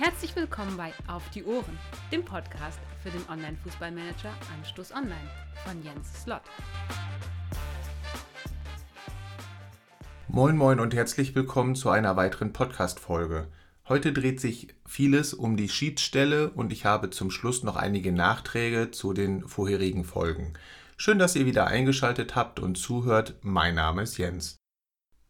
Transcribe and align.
Herzlich 0.00 0.36
willkommen 0.36 0.76
bei 0.76 0.92
Auf 1.08 1.28
die 1.30 1.42
Ohren, 1.42 1.76
dem 2.12 2.24
Podcast 2.24 2.78
für 3.02 3.10
den 3.10 3.28
Online-Fußballmanager 3.28 4.32
Anstoß 4.56 4.92
Online 4.92 5.28
von 5.66 5.82
Jens 5.82 6.22
Slott. 6.22 6.42
Moin 10.28 10.56
Moin 10.56 10.78
und 10.78 10.94
herzlich 10.94 11.34
willkommen 11.34 11.74
zu 11.74 11.90
einer 11.90 12.14
weiteren 12.14 12.52
Podcast-Folge. 12.52 13.48
Heute 13.88 14.12
dreht 14.12 14.40
sich 14.40 14.68
vieles 14.86 15.34
um 15.34 15.56
die 15.56 15.68
Schiedsstelle 15.68 16.50
und 16.50 16.72
ich 16.72 16.84
habe 16.84 17.10
zum 17.10 17.32
Schluss 17.32 17.64
noch 17.64 17.74
einige 17.74 18.12
Nachträge 18.12 18.92
zu 18.92 19.12
den 19.12 19.48
vorherigen 19.48 20.04
Folgen. 20.04 20.52
Schön, 20.96 21.18
dass 21.18 21.34
ihr 21.34 21.44
wieder 21.44 21.66
eingeschaltet 21.66 22.36
habt 22.36 22.60
und 22.60 22.78
zuhört. 22.78 23.34
Mein 23.42 23.74
Name 23.74 24.02
ist 24.02 24.16
Jens. 24.16 24.58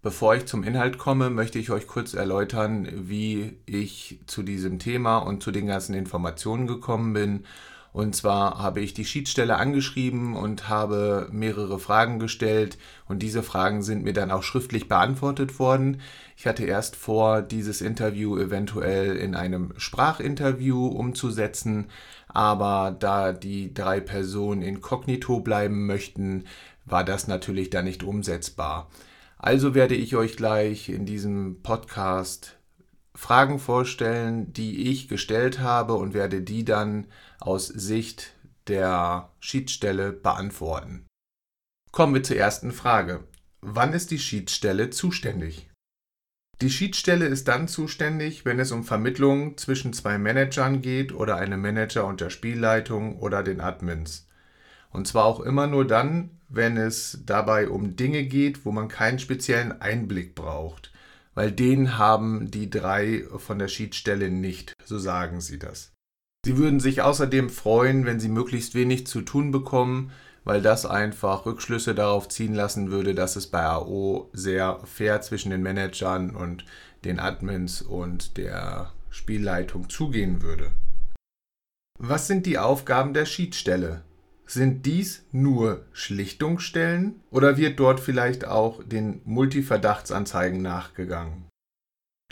Bevor 0.01 0.37
ich 0.37 0.47
zum 0.47 0.63
Inhalt 0.63 0.97
komme, 0.97 1.29
möchte 1.29 1.59
ich 1.59 1.73
euch 1.73 1.89
kurz 1.89 2.15
erläutern, 2.15 2.89
wie 2.93 3.59
ich 3.67 4.21
zu 4.27 4.45
diesem 4.45 4.79
Thema 4.79 5.19
und 5.19 5.43
zu 5.43 5.51
den 5.51 5.67
ganzen 5.67 5.95
Informationen 5.95 6.69
gekommen 6.69 7.15
bin. 7.15 7.45
Und 7.93 8.15
zwar 8.15 8.59
habe 8.59 8.79
ich 8.79 8.95
die 8.95 9.05
Schiedsstelle 9.05 9.57
angeschrieben 9.57 10.37
und 10.37 10.69
habe 10.69 11.29
mehrere 11.33 11.81
Fragen 11.81 12.21
gestellt 12.21 12.79
und 13.09 13.25
diese 13.25 13.43
Fragen 13.43 13.83
sind 13.83 14.05
mir 14.05 14.13
dann 14.13 14.31
auch 14.31 14.45
schriftlich 14.45 14.87
beantwortet 14.87 15.59
worden. 15.59 16.01
Ich 16.37 16.47
hatte 16.47 16.65
erst 16.65 16.95
vor, 16.95 17.43
dieses 17.43 17.81
Interview 17.81 18.39
eventuell 18.39 19.17
in 19.17 19.35
einem 19.35 19.73
Sprachinterview 19.79 20.87
umzusetzen, 20.87 21.87
aber 22.29 22.95
da 22.97 23.33
die 23.33 23.75
drei 23.75 23.99
Personen 23.99 24.63
inkognito 24.63 25.41
bleiben 25.41 25.87
möchten, 25.87 26.45
war 26.85 27.03
das 27.03 27.27
natürlich 27.27 27.69
dann 27.71 27.87
nicht 27.87 28.05
umsetzbar. 28.05 28.89
Also 29.39 29.75
werde 29.75 29.95
ich 29.95 30.17
euch 30.17 30.37
gleich 30.37 30.89
in 30.89 31.07
diesem 31.07 31.63
Podcast 31.63 32.59
Fragen 33.15 33.59
vorstellen, 33.59 34.53
die 34.53 34.91
ich 34.91 35.09
gestellt 35.09 35.61
habe 35.61 35.95
und 35.95 36.13
werde 36.13 36.43
die 36.43 36.65
dann 36.65 37.07
aus 37.41 37.69
Sicht 37.69 38.35
der 38.67 39.31
Schiedsstelle 39.41 40.13
beantworten. 40.13 41.07
Kommen 41.93 42.15
wir 42.15 42.23
zur 42.23 42.37
ersten 42.37 42.73
Frage. 42.73 43.25
Wann 43.61 43.93
ist 43.93 44.11
die 44.11 44.19
Schiedsstelle 44.19 44.91
zuständig? 44.91 45.69
Die 46.61 46.71
Schiedsstelle 46.71 47.27
ist 47.27 47.47
dann 47.47 47.69
zuständig, 47.69 48.45
wenn 48.45 48.59
es 48.59 48.73
um 48.73 48.83
Vermittlung 48.83 49.57
zwischen 49.57 49.93
zwei 49.93 50.19
Managern 50.19 50.83
geht 50.83 51.13
oder 51.13 51.37
einem 51.37 51.63
Manager 51.63 52.05
und 52.07 52.21
der 52.21 52.31
Spielleitung 52.31 53.19
oder 53.21 53.45
den 53.45 53.61
Admins. 53.61 54.29
Und 54.91 55.07
zwar 55.07 55.25
auch 55.25 55.41
immer 55.41 55.69
nur 55.69 55.87
dann, 55.87 56.38
wenn 56.49 56.77
es 56.77 57.21
dabei 57.25 57.69
um 57.69 57.97
Dinge 57.97 58.25
geht, 58.25 58.65
wo 58.65 58.73
man 58.73 58.89
keinen 58.89 59.19
speziellen 59.19 59.81
Einblick 59.81 60.35
braucht. 60.35 60.93
Weil 61.35 61.53
den 61.53 61.99
haben 61.99 62.51
die 62.51 62.69
drei 62.69 63.25
von 63.37 63.59
der 63.59 63.69
Schiedsstelle 63.69 64.31
nicht, 64.31 64.73
so 64.85 64.99
sagen 64.99 65.41
sie 65.41 65.59
das. 65.59 65.93
Sie 66.45 66.57
würden 66.57 66.81
sich 66.81 67.03
außerdem 67.03 67.51
freuen, 67.51 68.07
wenn 68.07 68.21
sie 68.21 68.29
möglichst 68.29 68.75
wenig 68.75 69.07
zu 69.07 69.23
tun 69.23 69.51
bekommen, 69.51 70.11
weil 70.45 70.63
das 70.63 70.87
einfach 70.87 71.45
Rückschlüsse 71.47 71.95
darauf 71.95 72.29
ziehen 72.29 72.55
lassen 72.55 72.91
würde, 72.91 73.15
dass 73.15 73.37
es 73.37 73.49
bei 73.49 73.65
AO 73.65 74.31
sehr 74.33 74.81
fair 74.85 75.21
zwischen 75.21 75.51
den 75.51 75.63
Managern 75.63 76.35
und 76.35 76.65
den 77.05 77.21
Admins 77.21 77.83
und 77.83 78.37
der 78.39 78.93
Spielleitung 79.11 79.91
zugehen 79.91 80.43
würde. 80.43 80.71
Was 81.99 82.29
sind 82.29 82.47
die 82.47 82.59
Aufgaben 82.59 83.13
der 83.13 83.27
Schiedsstelle? 83.27 84.03
Sind 84.51 84.87
dies 84.87 85.27
nur 85.31 85.85
Schlichtungsstellen 85.93 87.21
oder 87.31 87.59
wird 87.59 87.79
dort 87.79 88.01
vielleicht 88.01 88.47
auch 88.47 88.83
den 88.83 89.21
Multiverdachtsanzeigen 89.27 90.63
nachgegangen? 90.63 91.45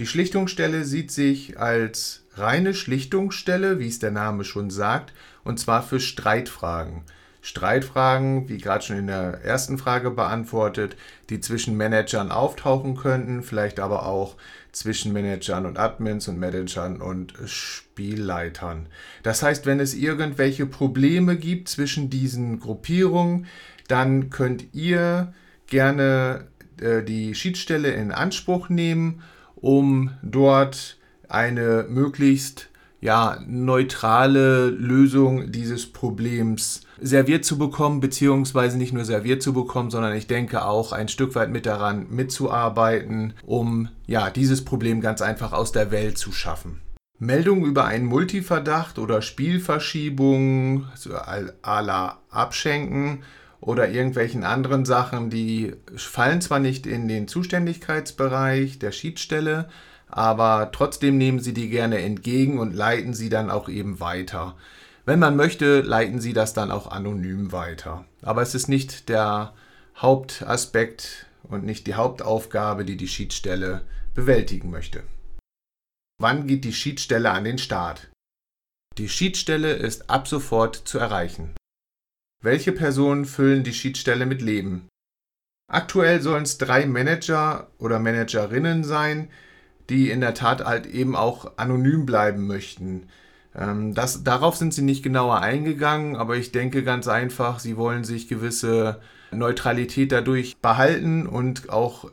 Die 0.01 0.07
Schlichtungsstelle 0.07 0.87
sieht 0.87 1.11
sich 1.11 1.59
als 1.61 2.25
reine 2.33 2.73
Schlichtungsstelle, 2.73 3.79
wie 3.81 3.89
es 3.89 3.99
der 3.99 4.13
Name 4.13 4.45
schon 4.45 4.71
sagt, 4.71 5.13
und 5.45 5.61
zwar 5.61 5.83
für 5.83 6.01
Streitfragen. 6.01 7.03
Streitfragen, 7.43 8.49
wie 8.49 8.59
gerade 8.59 8.83
schon 8.83 8.97
in 8.97 9.07
der 9.09 9.43
ersten 9.45 9.77
Frage 9.77 10.11
beantwortet, 10.11 10.97
die 11.29 11.41
zwischen 11.41 11.77
Managern 11.77 12.33
auftauchen 12.33 12.97
könnten, 12.97 13.43
vielleicht 13.43 13.79
aber 13.79 14.07
auch 14.07 14.37
zwischen 14.77 15.15
Managern 15.15 15.65
und 15.65 15.79
Admins 15.79 16.29
und 16.29 16.39
Managern 16.39 17.01
und 17.01 17.33
Spielleitern. 17.47 18.89
Das 19.23 19.43
heißt, 19.43 19.65
wenn 19.65 19.81
es 19.81 19.95
irgendwelche 19.95 20.67
Probleme 20.67 21.37
gibt 21.37 21.71
zwischen 21.71 22.11
diesen 22.11 22.61
Gruppierungen, 22.61 23.47
dann 23.89 24.29
könnt 24.29 24.75
ihr 24.75 25.33
gerne 25.67 26.49
äh, 26.79 27.03
die 27.03 27.35
Schiedsstelle 27.35 27.91
in 27.93 28.13
Anspruch 28.13 28.69
nehmen, 28.69 29.23
um 29.55 30.11
dort 30.23 30.99
eine 31.27 31.87
möglichst 31.89 32.69
ja, 33.01 33.43
neutrale 33.47 34.69
Lösung 34.69 35.53
dieses 35.53 35.91
Problems 35.91 36.83
serviert 37.01 37.45
zu 37.45 37.59
bekommen, 37.59 38.01
beziehungsweise 38.01 38.79
nicht 38.79 38.93
nur 38.93 39.05
serviert 39.05 39.43
zu 39.43 39.53
bekommen, 39.53 39.91
sondern 39.91 40.15
ich 40.15 40.27
denke 40.27 40.65
auch 40.65 40.93
ein 40.93 41.09
Stück 41.09 41.35
weit 41.35 41.51
mit 41.51 41.67
daran 41.67 42.07
mitzuarbeiten, 42.11 43.35
um 43.45 43.89
ja, 44.07 44.31
dieses 44.31 44.65
Problem 44.65 45.01
ganz 45.01 45.23
einfach 45.23 45.53
aus 45.53 45.73
der 45.73 45.91
Welt 45.91 46.19
zu 46.19 46.33
schaffen. 46.33 46.81
Meldungen 47.19 47.65
über 47.65 47.87
einen 47.87 48.07
Multiverdacht 48.07 48.99
oder 48.99 49.23
Spielverschiebung, 49.23 50.87
also 50.91 51.15
à 51.15 51.81
la 51.81 52.19
Abschenken 52.31 53.23
oder 53.61 53.89
irgendwelchen 53.89 54.45
anderen 54.45 54.85
Sachen, 54.85 55.31
die 55.31 55.75
fallen 55.95 56.43
zwar 56.43 56.59
nicht 56.59 56.87
in 56.87 57.09
den 57.09 57.27
Zuständigkeitsbereich 57.27 58.79
der 58.79 58.93
Schiedsstelle, 58.93 59.69
aber 60.09 60.71
trotzdem 60.73 61.17
nehmen 61.17 61.41
Sie 61.41 61.55
die 61.55 61.69
gerne 61.69 61.99
entgegen 61.99 62.59
und 62.59 62.75
leiten 62.75 63.15
sie 63.15 63.29
dann 63.29 63.51
auch 63.51 63.69
eben 63.69 63.99
weiter. 63.99 64.55
Wenn 65.07 65.21
man 65.21 65.37
möchte, 65.37 65.83
leiten 65.83 66.21
Sie 66.21 66.33
das 66.33 66.53
dann 66.53 66.73
auch 66.73 66.89
anonym 66.89 67.53
weiter. 67.53 68.05
Aber 68.23 68.43
es 68.43 68.57
ist 68.57 68.69
nicht 68.69 69.09
der 69.09 69.55
Hauptaspekt 69.97 71.27
und 71.45 71.65
nicht 71.65 71.87
die 71.87 71.95
Hauptaufgabe, 71.95 72.85
die 72.85 72.97
die 72.97 73.07
Schiedsstelle 73.07 73.87
bewältigen 74.15 74.69
möchte. 74.69 75.05
Wann 76.19 76.49
geht 76.49 76.65
die 76.65 76.73
Schiedsstelle 76.73 77.31
an 77.31 77.45
den 77.45 77.59
Start? 77.59 78.11
Die 78.99 79.09
Schiedsstelle 79.09 79.75
ist 79.75 80.11
ab 80.11 80.27
sofort 80.27 80.75
zu 80.75 80.99
erreichen. 80.99 81.55
Welche 82.43 82.73
Personen 82.73 83.27
füllen 83.27 83.63
die 83.63 83.75
Schiedsstelle 83.75 84.27
mit 84.27 84.43
Leben? 84.43 84.89
Aktuell 85.71 86.21
sollen 86.21 86.45
es 86.45 86.59
drei 86.59 86.85
Manager 86.87 87.71
oder 87.79 88.01
Managerinnen 88.01 88.83
sein, 88.83 89.31
die 89.89 90.11
in 90.11 90.21
der 90.21 90.35
Tat 90.35 90.65
halt 90.65 90.87
eben 90.87 91.15
auch 91.15 91.59
anonym 91.59 92.07
bleiben 92.07 92.47
möchten. 92.47 93.09
Ähm, 93.57 93.95
das, 93.95 94.23
darauf 94.23 94.57
sind 94.57 94.75
sie 94.75 94.83
nicht 94.83 95.03
genauer 95.03 95.41
eingegangen, 95.41 96.17
aber 96.17 96.37
ich 96.37 96.53
denke 96.53 96.83
ganz 96.83 97.09
einfach, 97.09 97.59
sie 97.59 97.77
wollen 97.77 98.05
sich 98.05 98.29
gewisse 98.29 99.01
Neutralität 99.33 100.13
dadurch 100.13 100.57
behalten 100.59 101.27
und 101.27 101.71
auch, 101.71 102.11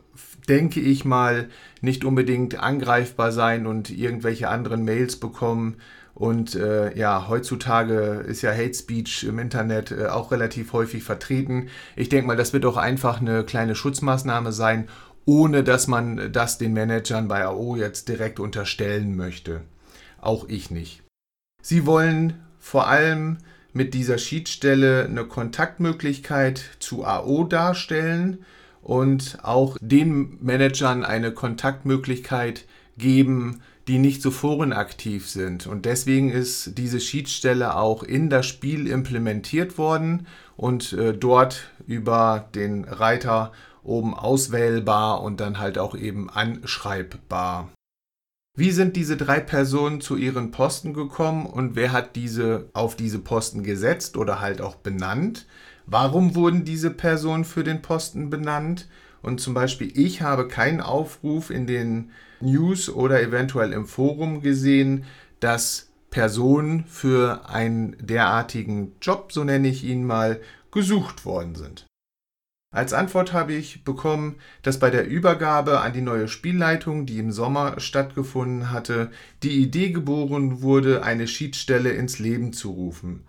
denke 0.48 0.80
ich 0.80 1.04
mal, 1.04 1.48
nicht 1.80 2.04
unbedingt 2.04 2.58
angreifbar 2.58 3.32
sein 3.32 3.66
und 3.66 3.90
irgendwelche 3.90 4.48
anderen 4.48 4.84
Mails 4.84 5.16
bekommen. 5.16 5.76
Und 6.14 6.54
äh, 6.54 6.96
ja, 6.96 7.26
heutzutage 7.28 8.24
ist 8.26 8.42
ja 8.42 8.52
Hate 8.52 8.74
Speech 8.74 9.24
im 9.24 9.38
Internet 9.40 9.90
äh, 9.90 10.06
auch 10.06 10.30
relativ 10.30 10.72
häufig 10.72 11.02
vertreten. 11.02 11.68
Ich 11.96 12.08
denke 12.08 12.28
mal, 12.28 12.36
das 12.36 12.52
wird 12.52 12.66
auch 12.66 12.76
einfach 12.76 13.20
eine 13.20 13.44
kleine 13.44 13.74
Schutzmaßnahme 13.74 14.52
sein, 14.52 14.88
ohne 15.24 15.64
dass 15.64 15.88
man 15.88 16.32
das 16.32 16.58
den 16.58 16.72
Managern 16.72 17.26
bei 17.26 17.44
AO 17.44 17.76
jetzt 17.76 18.08
direkt 18.08 18.38
unterstellen 18.38 19.16
möchte. 19.16 19.62
Auch 20.20 20.48
ich 20.48 20.70
nicht. 20.70 21.03
Sie 21.66 21.86
wollen 21.86 22.34
vor 22.58 22.88
allem 22.88 23.38
mit 23.72 23.94
dieser 23.94 24.18
Schiedsstelle 24.18 25.06
eine 25.06 25.24
Kontaktmöglichkeit 25.24 26.62
zu 26.78 27.06
AO 27.06 27.44
darstellen 27.44 28.44
und 28.82 29.38
auch 29.42 29.78
den 29.80 30.36
Managern 30.44 31.06
eine 31.06 31.32
Kontaktmöglichkeit 31.32 32.66
geben, 32.98 33.62
die 33.88 33.96
nicht 33.96 34.20
so 34.20 34.30
forenaktiv 34.30 35.26
sind. 35.30 35.66
Und 35.66 35.86
deswegen 35.86 36.30
ist 36.30 36.76
diese 36.76 37.00
Schiedsstelle 37.00 37.76
auch 37.76 38.02
in 38.02 38.28
das 38.28 38.44
Spiel 38.44 38.86
implementiert 38.86 39.78
worden 39.78 40.26
und 40.58 40.92
äh, 40.92 41.14
dort 41.14 41.70
über 41.86 42.46
den 42.54 42.84
Reiter 42.84 43.52
oben 43.82 44.12
auswählbar 44.12 45.22
und 45.22 45.40
dann 45.40 45.58
halt 45.58 45.78
auch 45.78 45.96
eben 45.96 46.28
anschreibbar. 46.28 47.70
Wie 48.56 48.70
sind 48.70 48.94
diese 48.94 49.16
drei 49.16 49.40
Personen 49.40 50.00
zu 50.00 50.16
ihren 50.16 50.52
Posten 50.52 50.94
gekommen 50.94 51.44
und 51.44 51.74
wer 51.74 51.90
hat 51.90 52.14
diese 52.14 52.68
auf 52.72 52.94
diese 52.94 53.18
Posten 53.18 53.64
gesetzt 53.64 54.16
oder 54.16 54.40
halt 54.40 54.60
auch 54.60 54.76
benannt? 54.76 55.46
Warum 55.86 56.36
wurden 56.36 56.64
diese 56.64 56.90
Personen 56.90 57.44
für 57.44 57.64
den 57.64 57.82
Posten 57.82 58.30
benannt? 58.30 58.88
Und 59.22 59.40
zum 59.40 59.54
Beispiel, 59.54 59.90
ich 59.98 60.22
habe 60.22 60.46
keinen 60.46 60.80
Aufruf 60.80 61.50
in 61.50 61.66
den 61.66 62.12
News 62.40 62.88
oder 62.88 63.20
eventuell 63.20 63.72
im 63.72 63.86
Forum 63.86 64.40
gesehen, 64.40 65.04
dass 65.40 65.88
Personen 66.10 66.84
für 66.84 67.48
einen 67.48 67.96
derartigen 67.98 68.92
Job, 69.02 69.32
so 69.32 69.42
nenne 69.42 69.66
ich 69.66 69.82
ihn 69.82 70.06
mal, 70.06 70.40
gesucht 70.70 71.24
worden 71.24 71.56
sind. 71.56 71.86
Als 72.74 72.92
Antwort 72.92 73.32
habe 73.32 73.52
ich 73.52 73.84
bekommen, 73.84 74.34
dass 74.62 74.80
bei 74.80 74.90
der 74.90 75.06
Übergabe 75.06 75.80
an 75.80 75.92
die 75.92 76.00
neue 76.00 76.26
Spielleitung, 76.26 77.06
die 77.06 77.20
im 77.20 77.30
Sommer 77.30 77.78
stattgefunden 77.78 78.72
hatte, 78.72 79.12
die 79.44 79.62
Idee 79.62 79.90
geboren 79.90 80.60
wurde, 80.60 81.04
eine 81.04 81.28
Schiedsstelle 81.28 81.90
ins 81.90 82.18
Leben 82.18 82.52
zu 82.52 82.72
rufen. 82.72 83.22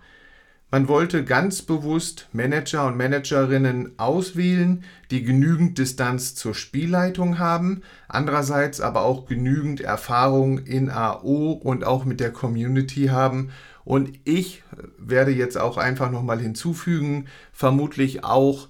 Man 0.71 0.87
wollte 0.87 1.23
ganz 1.23 1.61
bewusst 1.61 2.27
Manager 2.33 2.87
und 2.87 2.97
Managerinnen 2.97 3.99
auswählen, 3.99 4.83
die 5.11 5.21
genügend 5.21 5.77
Distanz 5.77 6.33
zur 6.33 6.55
Spielleitung 6.55 7.37
haben, 7.37 7.83
andererseits 8.07 8.81
aber 8.81 9.03
auch 9.03 9.27
genügend 9.27 9.79
Erfahrung 9.79 10.57
in 10.57 10.89
AO 10.89 11.51
und 11.51 11.83
auch 11.83 12.03
mit 12.03 12.19
der 12.19 12.31
Community 12.31 13.09
haben. 13.11 13.51
Und 13.83 14.09
ich 14.23 14.63
werde 14.97 15.29
jetzt 15.29 15.59
auch 15.59 15.77
einfach 15.77 16.09
nochmal 16.09 16.39
hinzufügen, 16.39 17.27
vermutlich 17.53 18.23
auch 18.23 18.69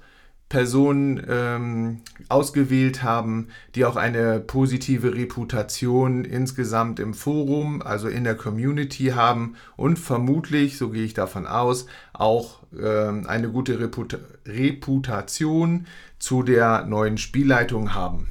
Personen 0.50 1.26
ähm, 1.28 2.02
ausgewählt 2.30 3.02
haben, 3.02 3.48
die 3.74 3.84
auch 3.84 3.96
eine 3.96 4.40
positive 4.40 5.16
Reputation 5.16 6.24
insgesamt 6.24 7.00
im 7.00 7.14
Forum, 7.14 7.82
also 7.82 8.08
in 8.08 8.24
der 8.24 8.36
Community 8.36 9.08
haben 9.16 9.56
und 9.76 9.98
vermutlich, 9.98 10.78
so 10.78 10.90
gehe 10.90 11.04
ich 11.04 11.16
davon 11.16 11.48
aus, 11.48 11.88
auch 12.14 12.60
ähm, 12.80 13.26
eine 13.28 13.50
gute 13.50 13.80
Reputa 13.80 14.18
Reputation 14.46 15.88
zu 16.20 16.44
der 16.44 16.86
neuen 16.86 17.18
Spielleitung 17.18 17.96
haben. 17.96 18.30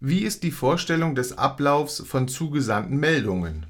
Wie 0.00 0.20
ist 0.20 0.44
die 0.44 0.52
Vorstellung 0.52 1.16
des 1.16 1.36
Ablaufs 1.36 2.00
von 2.06 2.28
zugesandten 2.28 2.98
Meldungen? 2.98 3.66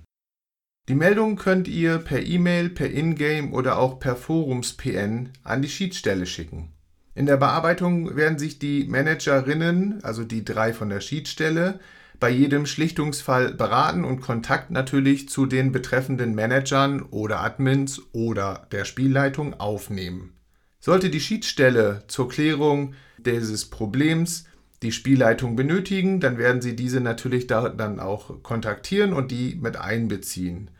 Die 0.90 0.94
Meldungen 0.94 1.36
könnt 1.36 1.68
ihr 1.68 1.98
per 1.98 2.22
E-Mail, 2.22 2.68
per 2.68 2.90
Ingame 2.90 3.50
oder 3.50 3.78
auch 3.78 3.98
per 3.98 4.14
Forums-PN 4.14 5.32
an 5.42 5.62
die 5.62 5.68
Schiedsstelle 5.68 6.26
schicken. 6.26 6.72
In 7.18 7.26
der 7.26 7.36
Bearbeitung 7.36 8.14
werden 8.14 8.38
sich 8.38 8.60
die 8.60 8.84
Managerinnen, 8.84 10.04
also 10.04 10.22
die 10.22 10.44
drei 10.44 10.72
von 10.72 10.88
der 10.88 11.00
Schiedsstelle, 11.00 11.80
bei 12.20 12.30
jedem 12.30 12.64
Schlichtungsfall 12.64 13.54
beraten 13.54 14.04
und 14.04 14.20
Kontakt 14.20 14.70
natürlich 14.70 15.28
zu 15.28 15.46
den 15.46 15.72
betreffenden 15.72 16.36
Managern 16.36 17.02
oder 17.02 17.40
Admins 17.40 18.00
oder 18.12 18.68
der 18.70 18.84
Spielleitung 18.84 19.54
aufnehmen. 19.58 20.34
Sollte 20.78 21.10
die 21.10 21.18
Schiedsstelle 21.18 22.04
zur 22.06 22.28
Klärung 22.28 22.94
dieses 23.18 23.64
Problems 23.64 24.44
die 24.82 24.92
Spielleitung 24.92 25.56
benötigen, 25.56 26.20
dann 26.20 26.38
werden 26.38 26.62
sie 26.62 26.76
diese 26.76 27.00
natürlich 27.00 27.48
dann 27.48 27.98
auch 27.98 28.44
kontaktieren 28.44 29.12
und 29.12 29.32
die 29.32 29.56
mit 29.60 29.76
einbeziehen. 29.76 30.70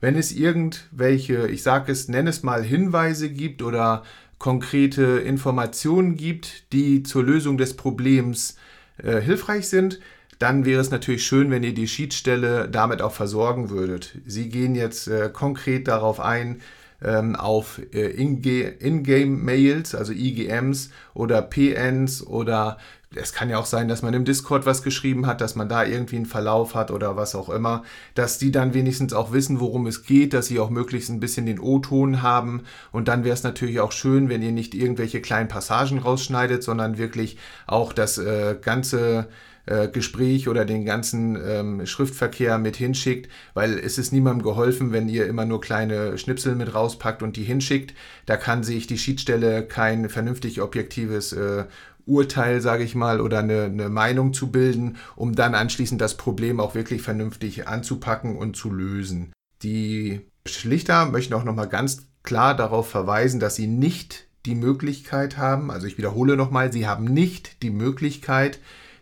Wenn 0.00 0.16
es 0.16 0.32
irgendwelche, 0.32 1.46
ich 1.46 1.62
sage 1.62 1.90
es, 1.90 2.08
nenne 2.08 2.30
es 2.30 2.42
mal 2.42 2.62
Hinweise 2.62 3.30
gibt 3.30 3.62
oder 3.62 4.02
konkrete 4.38 5.02
Informationen 5.02 6.16
gibt, 6.16 6.72
die 6.72 7.02
zur 7.02 7.24
Lösung 7.24 7.58
des 7.58 7.74
Problems 7.76 8.56
äh, 8.98 9.20
hilfreich 9.20 9.68
sind, 9.68 10.00
dann 10.38 10.64
wäre 10.64 10.80
es 10.80 10.90
natürlich 10.90 11.24
schön, 11.24 11.50
wenn 11.50 11.62
ihr 11.62 11.74
die 11.74 11.88
Schiedsstelle 11.88 12.68
damit 12.68 13.00
auch 13.00 13.12
versorgen 13.12 13.70
würdet. 13.70 14.18
Sie 14.26 14.48
gehen 14.48 14.74
jetzt 14.74 15.08
äh, 15.08 15.30
konkret 15.32 15.88
darauf 15.88 16.20
ein, 16.20 16.60
ähm, 17.02 17.36
auf 17.36 17.80
äh, 17.92 18.10
In-Game-Mails, 18.10 19.94
also 19.94 20.12
IGMs 20.12 20.90
oder 21.14 21.42
PNs 21.42 22.26
oder 22.26 22.78
es 23.14 23.32
kann 23.32 23.48
ja 23.48 23.58
auch 23.58 23.66
sein, 23.66 23.88
dass 23.88 24.02
man 24.02 24.14
im 24.14 24.24
Discord 24.24 24.66
was 24.66 24.82
geschrieben 24.82 25.26
hat, 25.26 25.40
dass 25.40 25.54
man 25.54 25.68
da 25.68 25.84
irgendwie 25.84 26.16
einen 26.16 26.26
Verlauf 26.26 26.74
hat 26.74 26.90
oder 26.90 27.16
was 27.16 27.34
auch 27.34 27.48
immer, 27.48 27.84
dass 28.14 28.38
die 28.38 28.50
dann 28.50 28.74
wenigstens 28.74 29.12
auch 29.12 29.32
wissen, 29.32 29.60
worum 29.60 29.86
es 29.86 30.04
geht, 30.04 30.32
dass 30.32 30.46
sie 30.46 30.58
auch 30.58 30.70
möglichst 30.70 31.10
ein 31.10 31.20
bisschen 31.20 31.46
den 31.46 31.60
O-Ton 31.60 32.22
haben 32.22 32.64
und 32.92 33.08
dann 33.08 33.24
wäre 33.24 33.34
es 33.34 33.44
natürlich 33.44 33.80
auch 33.80 33.92
schön, 33.92 34.28
wenn 34.28 34.42
ihr 34.42 34.52
nicht 34.52 34.74
irgendwelche 34.74 35.20
kleinen 35.20 35.48
Passagen 35.48 35.98
rausschneidet, 35.98 36.62
sondern 36.62 36.98
wirklich 36.98 37.38
auch 37.66 37.92
das 37.92 38.18
äh, 38.18 38.56
ganze 38.60 39.28
äh, 39.66 39.88
Gespräch 39.88 40.48
oder 40.48 40.64
den 40.64 40.84
ganzen 40.84 41.36
ähm, 41.44 41.86
Schriftverkehr 41.86 42.58
mit 42.58 42.76
hinschickt, 42.76 43.30
weil 43.54 43.78
es 43.78 43.98
ist 43.98 44.12
niemandem 44.12 44.44
geholfen, 44.44 44.92
wenn 44.92 45.08
ihr 45.08 45.26
immer 45.26 45.44
nur 45.44 45.60
kleine 45.60 46.18
Schnipsel 46.18 46.54
mit 46.54 46.74
rauspackt 46.74 47.22
und 47.22 47.36
die 47.36 47.42
hinschickt. 47.42 47.94
Da 48.26 48.36
kann 48.36 48.62
sich 48.62 48.86
die 48.86 48.98
Schiedstelle 48.98 49.64
kein 49.64 50.08
vernünftig 50.08 50.60
objektives 50.62 51.32
äh, 51.32 51.64
Urteil, 52.06 52.60
sage 52.60 52.84
ich 52.84 52.94
mal, 52.94 53.20
oder 53.20 53.40
eine, 53.40 53.64
eine 53.64 53.88
Meinung 53.88 54.32
zu 54.32 54.50
bilden, 54.50 54.96
um 55.16 55.34
dann 55.34 55.54
anschließend 55.54 56.00
das 56.00 56.16
Problem 56.16 56.60
auch 56.60 56.74
wirklich 56.74 57.02
vernünftig 57.02 57.68
anzupacken 57.68 58.36
und 58.36 58.56
zu 58.56 58.70
lösen. 58.72 59.32
Die 59.62 60.20
Schlichter 60.46 61.06
möchten 61.06 61.34
auch 61.34 61.44
nochmal 61.44 61.68
ganz 61.68 62.06
klar 62.22 62.56
darauf 62.56 62.88
verweisen, 62.88 63.40
dass 63.40 63.56
sie 63.56 63.66
nicht 63.66 64.26
die 64.46 64.54
Möglichkeit 64.54 65.38
haben, 65.38 65.70
also 65.70 65.86
ich 65.86 65.98
wiederhole 65.98 66.36
nochmal, 66.36 66.72
sie 66.72 66.86
haben 66.86 67.04
nicht 67.04 67.62
die 67.62 67.70
Möglichkeit, 67.70 68.60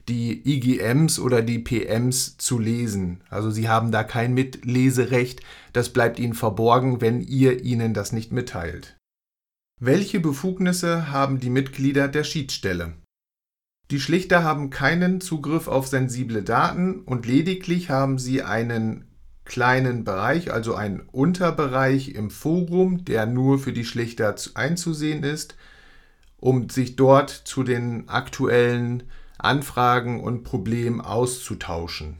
die 0.08 0.42
IGMs 0.44 1.18
oder 1.18 1.42
die 1.42 1.58
PMs 1.58 2.36
zu 2.36 2.58
lesen. 2.58 3.22
Also 3.30 3.50
sie 3.50 3.68
haben 3.68 3.90
da 3.90 4.04
kein 4.04 4.34
Mitleserecht, 4.34 5.40
das 5.72 5.90
bleibt 5.90 6.18
ihnen 6.18 6.34
verborgen, 6.34 7.00
wenn 7.00 7.20
ihr 7.20 7.62
ihnen 7.62 7.94
das 7.94 8.12
nicht 8.12 8.32
mitteilt. 8.32 8.96
Welche 9.86 10.18
Befugnisse 10.18 11.10
haben 11.10 11.40
die 11.40 11.50
Mitglieder 11.50 12.08
der 12.08 12.24
Schiedsstelle? 12.24 12.94
Die 13.90 14.00
Schlichter 14.00 14.42
haben 14.42 14.70
keinen 14.70 15.20
Zugriff 15.20 15.68
auf 15.68 15.88
sensible 15.88 16.42
Daten 16.42 17.02
und 17.02 17.26
lediglich 17.26 17.90
haben 17.90 18.18
sie 18.18 18.42
einen 18.42 19.04
kleinen 19.44 20.04
Bereich, 20.04 20.50
also 20.50 20.74
einen 20.74 21.00
Unterbereich 21.00 22.14
im 22.14 22.30
Forum, 22.30 23.04
der 23.04 23.26
nur 23.26 23.58
für 23.58 23.74
die 23.74 23.84
Schlichter 23.84 24.34
einzusehen 24.54 25.22
ist, 25.22 25.54
um 26.38 26.70
sich 26.70 26.96
dort 26.96 27.28
zu 27.28 27.62
den 27.62 28.08
aktuellen 28.08 29.02
Anfragen 29.36 30.24
und 30.24 30.44
Problemen 30.44 31.02
auszutauschen. 31.02 32.16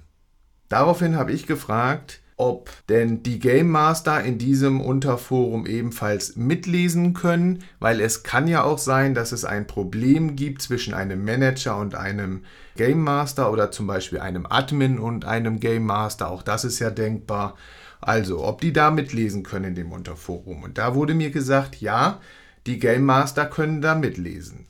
Daraufhin 0.69 1.17
habe 1.17 1.33
ich 1.33 1.47
gefragt, 1.47 2.21
ob 2.37 2.71
denn 2.89 3.23
die 3.23 3.39
Game 3.39 3.71
Master 3.71 4.23
in 4.23 4.39
diesem 4.39 4.81
Unterforum 4.81 5.67
ebenfalls 5.67 6.35
mitlesen 6.37 7.15
können, 7.15 7.63
weil 7.79 8.01
es 8.01 8.25
kann 8.25 8.49
ja 8.49 8.65
auch 8.65 8.79
sein, 8.79 9.15
dass 9.15 9.31
es 9.33 9.45
ein 9.45 9.67
Problem 9.67 10.35
gibt 10.35 10.61
zwischen 10.61 10.95
einem 10.95 11.25
Manager 11.25 11.79
und 11.79 11.95
einem 11.95 12.43
Game 12.77 13.03
Master 13.03 13.53
oder 13.53 13.71
zum 13.71 13.87
Beispiel 13.87 14.19
einem 14.19 14.47
Admin 14.47 14.99
und 14.99 15.25
einem 15.25 15.61
Game 15.61 15.87
Master. 15.87 16.29
Auch 16.31 16.43
das 16.43 16.65
ist 16.65 16.81
ja 16.81 16.91
denkbar. 16.91 17.55
Also, 18.01 18.45
ob 18.45 18.61
die 18.61 18.73
da 18.73 18.91
mitlesen 18.91 19.45
können 19.45 19.67
in 19.67 19.75
dem 19.77 19.93
Unterforum. 19.93 20.63
Und 20.65 20.77
da 20.77 20.95
wurde 20.95 21.15
mir 21.15 21.31
gesagt, 21.31 21.81
ja, 21.81 22.21
die 22.67 22.79
Game 22.79 23.05
Master 23.05 23.47
können 23.47 23.81
da 23.81 23.95
mitlesen. 23.95 24.67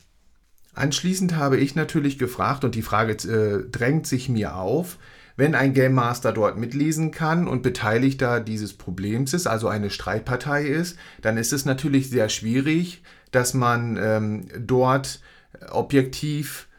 Anschließend 0.74 1.36
habe 1.36 1.56
ich 1.56 1.74
natürlich 1.74 2.18
gefragt 2.18 2.64
und 2.64 2.74
die 2.74 2.82
Frage 2.82 3.12
äh, 3.12 3.68
drängt 3.70 4.06
sich 4.06 4.28
mir 4.28 4.56
auf, 4.56 4.98
wenn 5.36 5.54
ein 5.54 5.74
Game 5.74 5.94
Master 5.94 6.32
dort 6.32 6.56
mitlesen 6.56 7.10
kann 7.10 7.48
und 7.48 7.62
Beteiligter 7.62 8.40
dieses 8.40 8.74
Problems 8.74 9.34
ist, 9.34 9.46
also 9.46 9.68
eine 9.68 9.90
Streitpartei 9.90 10.64
ist, 10.64 10.96
dann 11.22 11.36
ist 11.36 11.52
es 11.52 11.64
natürlich 11.64 12.10
sehr 12.10 12.28
schwierig, 12.28 13.02
dass 13.30 13.54
man 13.54 13.98
ähm, 14.00 14.48
dort 14.58 15.20
objektiv 15.70 16.68
äh, 16.70 16.73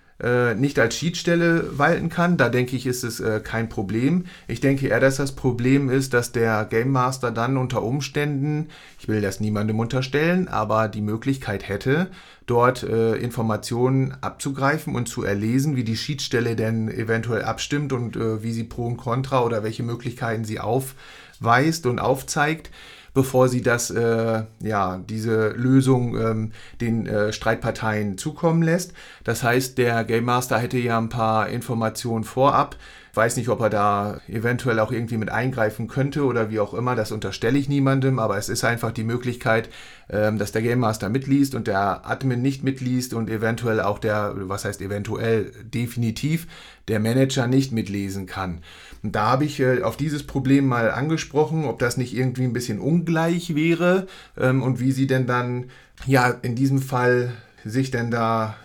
nicht 0.56 0.80
als 0.80 0.96
Cheatstelle 0.96 1.78
walten 1.78 2.08
kann. 2.10 2.38
Da 2.38 2.48
denke 2.48 2.76
ich, 2.78 2.86
ist 2.86 3.04
es 3.04 3.20
äh, 3.20 3.42
kein 3.44 3.68
Problem. 3.68 4.26
Ich 4.48 4.62
denke 4.62 4.88
eher, 4.88 5.02
dass 5.02 5.18
das 5.18 5.34
Problem 5.34 5.90
ist, 5.90 6.14
dass 6.14 6.32
der 6.32 6.64
Game 6.66 6.92
Master 6.92 7.32
dann 7.32 7.58
unter 7.58 7.84
Umständen, 7.84 8.70
ich 8.98 9.10
will 9.10 9.20
das 9.20 9.42
niemandem 9.42 9.78
unterstellen, 9.80 10.48
aber 10.48 10.88
die 10.88 11.02
Möglichkeit 11.02 11.68
hätte, 11.68 12.08
dort 12.46 12.84
äh, 12.84 13.16
Informationen 13.16 14.16
abzugreifen 14.22 14.96
und 14.96 15.10
zu 15.10 15.24
erlesen, 15.24 15.76
wie 15.76 15.84
die 15.84 15.98
Schiedsstelle 15.98 16.56
denn 16.56 16.88
eventuell 16.88 17.44
abstimmt 17.44 17.92
und 17.92 18.16
äh, 18.16 18.42
wie 18.42 18.54
sie 18.54 18.64
Pro 18.64 18.86
und 18.86 18.98
Contra 18.98 19.44
oder 19.44 19.64
welche 19.64 19.84
Möglichkeiten 19.84 20.46
sie 20.46 20.60
aufweist 20.60 21.86
und 21.86 22.00
aufzeigt 22.00 22.70
bevor 23.16 23.48
sie 23.48 23.64
das, 23.64 23.90
äh, 23.90 24.44
ja, 24.62 24.98
diese 25.10 25.50
Lösung 25.50 26.16
ähm, 26.18 26.52
den 26.82 27.08
äh, 27.08 27.34
Streitparteien 27.34 28.20
zukommen 28.20 28.62
lässt. 28.62 28.94
Das 29.24 29.42
heißt, 29.42 29.80
der 29.80 30.04
Game 30.04 30.26
Master 30.26 30.60
hätte 30.60 30.78
ja 30.78 31.00
ein 31.00 31.10
paar 31.10 31.50
Informationen 31.50 32.26
vorab. 32.26 32.76
Ich 33.16 33.18
weiß 33.18 33.38
nicht, 33.38 33.48
ob 33.48 33.62
er 33.62 33.70
da 33.70 34.20
eventuell 34.28 34.78
auch 34.82 34.92
irgendwie 34.92 35.16
mit 35.16 35.30
eingreifen 35.30 35.88
könnte 35.88 36.26
oder 36.26 36.50
wie 36.50 36.60
auch 36.60 36.74
immer. 36.74 36.96
Das 36.96 37.14
unterstelle 37.14 37.58
ich 37.58 37.70
niemandem, 37.70 38.20
aber 38.20 38.38
es 38.38 38.50
ist 38.50 38.66
einfach 38.66 38.92
die 38.92 39.06
Möglichkeit, 39.06 39.70
ähm, 40.10 40.38
dass 40.38 40.52
der 40.52 40.62
Game 40.62 40.80
Master 40.80 41.08
mitliest 41.08 41.56
und 41.56 41.68
der 41.68 42.06
Admin 42.06 42.42
nicht 42.42 42.64
mitliest 42.64 43.14
und 43.14 43.30
eventuell 43.30 43.80
auch 43.80 44.00
der, 44.00 44.34
was 44.36 44.66
heißt 44.66 44.82
eventuell, 44.82 45.54
definitiv 45.64 46.48
der 46.90 47.00
Manager 47.00 47.48
nicht 47.48 47.72
mitlesen 47.72 48.26
kann. 48.26 48.60
Und 49.06 49.12
da 49.12 49.28
habe 49.28 49.46
ich 49.46 49.60
äh, 49.60 49.84
auf 49.84 49.98
dieses 49.98 50.24
Problem 50.24 50.66
mal 50.66 50.90
angesprochen, 50.90 51.66
ob 51.66 51.78
das 51.78 51.96
nicht 51.96 52.16
irgendwie 52.16 52.44
ein 52.44 52.54
bisschen 52.54 52.80
ungleich 52.80 53.54
wäre 53.54 54.08
ähm, 54.36 54.64
und 54.64 54.80
wie 54.80 54.92
sie 54.92 55.06
denn 55.06 55.28
dann, 55.28 55.66
ja, 56.08 56.28
in 56.42 56.56
diesem 56.56 56.82
Fall 56.82 57.32
sich 57.64 57.92
denn 57.92 58.10
da 58.10 58.56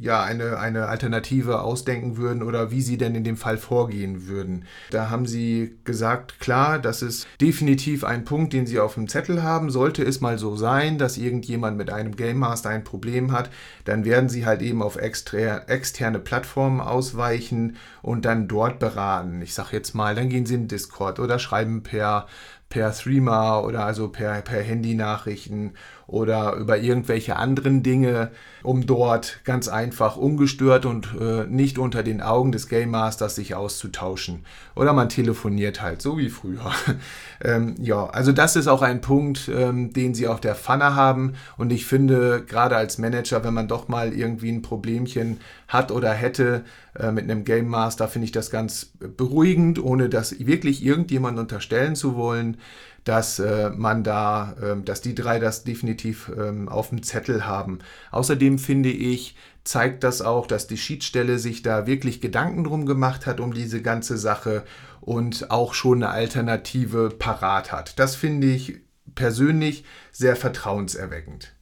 ja 0.00 0.22
eine, 0.22 0.58
eine 0.58 0.86
Alternative 0.86 1.60
ausdenken 1.60 2.16
würden 2.16 2.42
oder 2.42 2.70
wie 2.70 2.80
sie 2.80 2.96
denn 2.96 3.14
in 3.14 3.22
dem 3.22 3.36
Fall 3.36 3.58
vorgehen 3.58 4.26
würden. 4.26 4.64
Da 4.90 5.10
haben 5.10 5.26
sie 5.26 5.76
gesagt, 5.84 6.40
klar, 6.40 6.78
das 6.78 7.02
ist 7.02 7.26
definitiv 7.40 8.02
ein 8.02 8.24
Punkt, 8.24 8.54
den 8.54 8.66
sie 8.66 8.80
auf 8.80 8.94
dem 8.94 9.08
Zettel 9.08 9.42
haben. 9.42 9.70
Sollte 9.70 10.02
es 10.02 10.22
mal 10.22 10.38
so 10.38 10.56
sein, 10.56 10.96
dass 10.96 11.18
irgendjemand 11.18 11.76
mit 11.76 11.90
einem 11.90 12.16
Game 12.16 12.38
Master 12.38 12.70
ein 12.70 12.82
Problem 12.82 13.30
hat, 13.32 13.50
dann 13.84 14.04
werden 14.04 14.30
sie 14.30 14.46
halt 14.46 14.62
eben 14.62 14.82
auf 14.82 14.96
extra, 14.96 15.58
externe 15.66 16.18
Plattformen 16.18 16.80
ausweichen 16.80 17.76
und 18.00 18.24
dann 18.24 18.48
dort 18.48 18.78
beraten. 18.78 19.42
Ich 19.42 19.52
sage 19.52 19.76
jetzt 19.76 19.94
mal, 19.94 20.14
dann 20.14 20.30
gehen 20.30 20.46
sie 20.46 20.54
in 20.54 20.68
Discord 20.68 21.20
oder 21.20 21.38
schreiben 21.38 21.82
per 21.82 22.26
per 22.70 22.92
Threema 22.92 23.58
oder 23.58 23.84
also 23.84 24.08
per, 24.08 24.40
per 24.42 24.62
Handy-Nachrichten 24.62 25.72
oder 26.06 26.54
über 26.54 26.78
irgendwelche 26.78 27.36
anderen 27.36 27.82
Dinge, 27.82 28.30
um 28.62 28.86
dort 28.86 29.40
ganz 29.44 29.68
einfach 29.68 30.16
ungestört 30.16 30.86
und 30.86 31.08
äh, 31.20 31.46
nicht 31.46 31.78
unter 31.78 32.02
den 32.02 32.20
Augen 32.20 32.52
des 32.52 32.68
Game 32.68 32.90
Masters 32.90 33.34
sich 33.34 33.56
auszutauschen. 33.56 34.44
Oder 34.76 34.92
man 34.92 35.08
telefoniert 35.08 35.82
halt, 35.82 36.00
so 36.00 36.16
wie 36.16 36.30
früher. 36.30 36.72
ähm, 37.44 37.74
ja, 37.80 38.06
also 38.06 38.30
das 38.30 38.54
ist 38.54 38.68
auch 38.68 38.82
ein 38.82 39.00
Punkt, 39.00 39.50
ähm, 39.54 39.92
den 39.92 40.14
sie 40.14 40.28
auf 40.28 40.40
der 40.40 40.54
Pfanne 40.54 40.94
haben. 40.94 41.34
Und 41.56 41.72
ich 41.72 41.86
finde, 41.86 42.44
gerade 42.44 42.76
als 42.76 42.98
Manager, 42.98 43.42
wenn 43.42 43.54
man 43.54 43.68
doch 43.68 43.88
mal 43.88 44.12
irgendwie 44.12 44.50
ein 44.50 44.62
Problemchen 44.62 45.40
hat 45.66 45.90
oder 45.90 46.12
hätte 46.12 46.64
äh, 46.98 47.12
mit 47.12 47.24
einem 47.24 47.44
Game 47.44 47.68
Master, 47.68 48.08
finde 48.08 48.26
ich 48.26 48.32
das 48.32 48.50
ganz 48.50 48.92
beruhigend, 48.98 49.82
ohne 49.82 50.08
das 50.08 50.38
wirklich 50.44 50.84
irgendjemand 50.84 51.38
unterstellen 51.38 51.96
zu 51.96 52.16
wollen 52.16 52.56
dass 53.04 53.38
äh, 53.38 53.70
man 53.70 54.04
da, 54.04 54.54
äh, 54.60 54.82
dass 54.82 55.00
die 55.00 55.14
drei 55.14 55.38
das 55.38 55.64
definitiv 55.64 56.30
ähm, 56.36 56.68
auf 56.68 56.90
dem 56.90 57.02
Zettel 57.02 57.46
haben. 57.46 57.78
Außerdem 58.10 58.58
finde 58.58 58.90
ich, 58.90 59.36
zeigt 59.64 60.04
das 60.04 60.22
auch, 60.22 60.46
dass 60.46 60.66
die 60.66 60.76
Schiedsstelle 60.76 61.38
sich 61.38 61.62
da 61.62 61.86
wirklich 61.86 62.20
Gedanken 62.20 62.64
drum 62.64 62.86
gemacht 62.86 63.26
hat 63.26 63.40
um 63.40 63.52
diese 63.52 63.82
ganze 63.82 64.18
Sache 64.18 64.64
und 65.00 65.50
auch 65.50 65.74
schon 65.74 66.02
eine 66.02 66.12
Alternative 66.12 67.10
parat 67.10 67.72
hat. 67.72 67.98
Das 67.98 68.16
finde 68.16 68.48
ich 68.48 68.80
persönlich 69.14 69.84
sehr 70.12 70.36
vertrauenserweckend. 70.36 71.56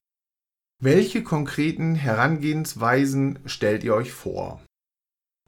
Welche 0.80 1.22
konkreten 1.24 1.96
Herangehensweisen 1.96 3.40
stellt 3.46 3.82
ihr 3.82 3.94
euch 3.94 4.12
vor? 4.12 4.60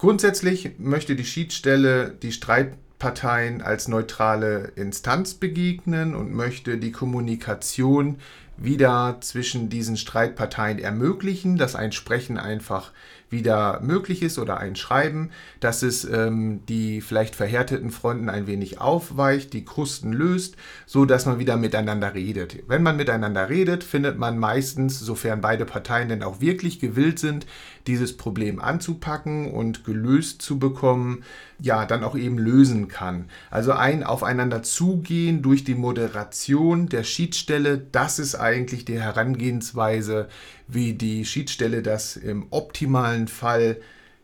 Grundsätzlich 0.00 0.78
möchte 0.78 1.14
die 1.14 1.26
Schiedsstelle 1.26 2.08
die 2.22 2.32
Streit 2.32 2.72
Parteien 2.98 3.60
als 3.60 3.86
neutrale 3.86 4.72
Instanz 4.74 5.34
begegnen 5.34 6.14
und 6.14 6.32
möchte 6.32 6.78
die 6.78 6.90
Kommunikation 6.90 8.16
wieder 8.56 9.18
zwischen 9.20 9.68
diesen 9.68 9.98
Streitparteien 9.98 10.78
ermöglichen, 10.78 11.58
dass 11.58 11.74
ein 11.74 11.92
Sprechen 11.92 12.38
einfach 12.38 12.92
wieder 13.30 13.80
möglich 13.80 14.22
ist 14.22 14.38
oder 14.38 14.58
ein 14.58 14.76
Schreiben, 14.76 15.30
dass 15.60 15.82
es 15.82 16.04
ähm, 16.04 16.60
die 16.66 17.00
vielleicht 17.00 17.36
verhärteten 17.36 17.90
Fronten 17.90 18.28
ein 18.28 18.46
wenig 18.46 18.80
aufweicht, 18.80 19.52
die 19.52 19.64
Krusten 19.64 20.12
löst, 20.12 20.56
so 20.84 21.04
dass 21.04 21.26
man 21.26 21.38
wieder 21.38 21.56
miteinander 21.56 22.12
redet. 22.12 22.58
Wenn 22.66 22.82
man 22.82 22.96
miteinander 22.96 23.48
redet, 23.48 23.84
findet 23.84 24.18
man 24.18 24.38
meistens, 24.38 24.98
sofern 24.98 25.40
beide 25.40 25.64
Parteien 25.64 26.08
denn 26.08 26.22
auch 26.22 26.40
wirklich 26.40 26.80
gewillt 26.80 27.18
sind, 27.18 27.46
dieses 27.90 28.16
Problem 28.16 28.60
anzupacken 28.60 29.50
und 29.50 29.84
gelöst 29.84 30.42
zu 30.42 30.60
bekommen, 30.60 31.24
ja, 31.58 31.86
dann 31.86 32.04
auch 32.04 32.16
eben 32.16 32.38
lösen 32.38 32.86
kann. 32.86 33.24
Also 33.50 33.72
ein 33.72 34.04
Aufeinander 34.04 34.62
zugehen 34.62 35.42
durch 35.42 35.64
die 35.64 35.74
Moderation 35.74 36.88
der 36.88 37.02
Schiedsstelle, 37.02 37.78
das 37.78 38.20
ist 38.20 38.36
eigentlich 38.36 38.84
die 38.84 39.00
Herangehensweise, 39.00 40.28
wie 40.68 40.94
die 40.94 41.24
Schiedsstelle 41.24 41.82
das 41.82 42.16
im 42.16 42.46
optimalen 42.50 43.26
Fall 43.26 43.80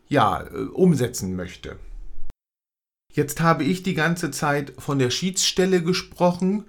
ja, 0.07 0.43
äh, 0.43 0.63
umsetzen 0.71 1.35
möchte. 1.35 1.75
Jetzt 3.11 3.41
habe 3.41 3.65
ich 3.65 3.83
die 3.83 3.95
ganze 3.95 4.31
Zeit 4.31 4.71
von 4.77 4.97
der 4.97 5.09
Schiedsstelle 5.09 5.83
gesprochen 5.83 6.63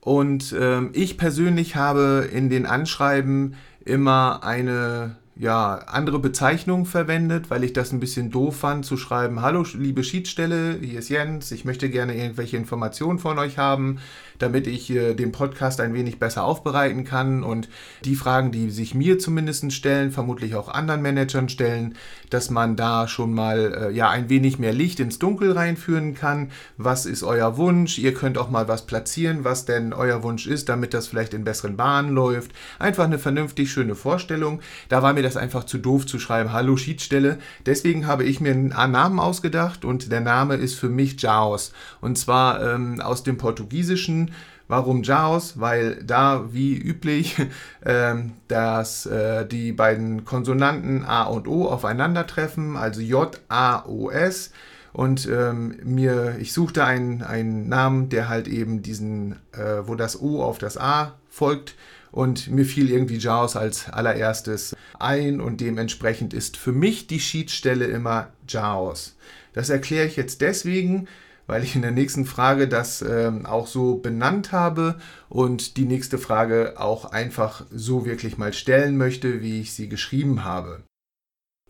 und 0.00 0.52
ähm, 0.58 0.90
ich 0.94 1.16
persönlich 1.16 1.76
habe 1.76 2.28
in 2.32 2.50
den 2.50 2.66
Anschreiben 2.66 3.54
immer 3.84 4.42
eine 4.42 5.16
ja, 5.36 5.74
andere 5.86 6.20
Bezeichnungen 6.20 6.86
verwendet, 6.86 7.50
weil 7.50 7.64
ich 7.64 7.72
das 7.72 7.92
ein 7.92 8.00
bisschen 8.00 8.30
doof 8.30 8.56
fand, 8.56 8.84
zu 8.84 8.96
schreiben, 8.96 9.42
hallo 9.42 9.64
liebe 9.74 10.04
Schiedsstelle, 10.04 10.78
hier 10.80 11.00
ist 11.00 11.08
Jens, 11.08 11.50
ich 11.50 11.64
möchte 11.64 11.90
gerne 11.90 12.16
irgendwelche 12.16 12.56
Informationen 12.56 13.18
von 13.18 13.38
euch 13.38 13.58
haben 13.58 13.98
damit 14.38 14.66
ich 14.66 14.90
äh, 14.90 15.14
den 15.14 15.32
Podcast 15.32 15.80
ein 15.80 15.94
wenig 15.94 16.18
besser 16.18 16.44
aufbereiten 16.44 17.04
kann 17.04 17.42
und 17.42 17.68
die 18.04 18.16
Fragen, 18.16 18.52
die 18.52 18.70
sich 18.70 18.94
mir 18.94 19.18
zumindest 19.18 19.72
stellen, 19.72 20.10
vermutlich 20.10 20.54
auch 20.56 20.68
anderen 20.68 21.02
Managern 21.02 21.48
stellen, 21.48 21.94
dass 22.30 22.50
man 22.50 22.76
da 22.76 23.06
schon 23.06 23.32
mal 23.32 23.90
äh, 23.90 23.90
ja 23.92 24.10
ein 24.10 24.28
wenig 24.28 24.58
mehr 24.58 24.72
Licht 24.72 25.00
ins 25.00 25.18
Dunkel 25.18 25.52
reinführen 25.52 26.14
kann. 26.14 26.50
Was 26.76 27.06
ist 27.06 27.22
euer 27.22 27.56
Wunsch? 27.56 27.98
Ihr 27.98 28.14
könnt 28.14 28.36
auch 28.38 28.50
mal 28.50 28.68
was 28.68 28.86
platzieren, 28.86 29.44
was 29.44 29.64
denn 29.64 29.92
euer 29.92 30.22
Wunsch 30.22 30.46
ist, 30.46 30.68
damit 30.68 30.94
das 30.94 31.06
vielleicht 31.06 31.34
in 31.34 31.44
besseren 31.44 31.76
Bahnen 31.76 32.10
läuft. 32.10 32.52
Einfach 32.78 33.04
eine 33.04 33.18
vernünftig 33.18 33.70
schöne 33.70 33.94
Vorstellung. 33.94 34.60
Da 34.88 35.02
war 35.02 35.12
mir 35.12 35.22
das 35.22 35.36
einfach 35.36 35.64
zu 35.64 35.78
doof 35.78 36.06
zu 36.06 36.18
schreiben, 36.18 36.52
hallo 36.52 36.76
Schiedsstelle. 36.76 37.38
Deswegen 37.66 38.06
habe 38.06 38.24
ich 38.24 38.40
mir 38.40 38.52
einen 38.52 38.68
Namen 38.68 39.20
ausgedacht 39.20 39.84
und 39.84 40.10
der 40.10 40.20
Name 40.20 40.56
ist 40.56 40.74
für 40.74 40.88
mich 40.88 41.20
Jaos. 41.20 41.72
Und 42.00 42.18
zwar 42.18 42.62
ähm, 42.62 43.00
aus 43.00 43.22
dem 43.22 43.38
Portugiesischen 43.38 44.32
Warum 44.68 45.02
Jaos? 45.02 45.60
Weil 45.60 46.02
da 46.02 46.52
wie 46.52 46.76
üblich 46.76 47.36
äh, 47.82 48.14
dass 48.48 49.06
äh, 49.06 49.46
die 49.46 49.72
beiden 49.72 50.24
Konsonanten 50.24 51.04
A 51.04 51.24
und 51.24 51.48
O 51.48 51.68
aufeinandertreffen, 51.68 52.76
also 52.76 53.00
J, 53.00 53.38
A, 53.48 53.84
O, 53.86 54.10
S. 54.10 54.52
Und 54.92 55.26
ähm, 55.26 55.76
mir, 55.82 56.36
ich 56.38 56.52
suchte 56.52 56.84
einen, 56.84 57.22
einen 57.22 57.68
Namen, 57.68 58.08
der 58.08 58.28
halt 58.28 58.46
eben 58.46 58.80
diesen, 58.80 59.32
äh, 59.52 59.82
wo 59.86 59.96
das 59.96 60.20
O 60.20 60.42
auf 60.42 60.58
das 60.58 60.78
A 60.78 61.14
folgt. 61.28 61.74
Und 62.12 62.48
mir 62.48 62.64
fiel 62.64 62.92
irgendwie 62.92 63.16
Jaws 63.16 63.56
als 63.56 63.90
allererstes 63.90 64.76
ein 65.00 65.40
und 65.40 65.60
dementsprechend 65.60 66.32
ist 66.32 66.56
für 66.56 66.70
mich 66.70 67.08
die 67.08 67.18
Schiedsstelle 67.18 67.86
immer 67.86 68.28
Jaws. 68.46 69.16
Das 69.52 69.68
erkläre 69.68 70.06
ich 70.06 70.14
jetzt 70.14 70.40
deswegen, 70.40 71.08
weil 71.46 71.62
ich 71.62 71.76
in 71.76 71.82
der 71.82 71.90
nächsten 71.90 72.24
Frage 72.24 72.68
das 72.68 73.02
ähm, 73.02 73.46
auch 73.46 73.66
so 73.66 73.96
benannt 73.96 74.52
habe 74.52 74.98
und 75.28 75.76
die 75.76 75.84
nächste 75.84 76.18
Frage 76.18 76.74
auch 76.76 77.06
einfach 77.06 77.66
so 77.70 78.06
wirklich 78.06 78.38
mal 78.38 78.52
stellen 78.52 78.96
möchte, 78.96 79.42
wie 79.42 79.60
ich 79.60 79.72
sie 79.72 79.88
geschrieben 79.88 80.44
habe. 80.44 80.82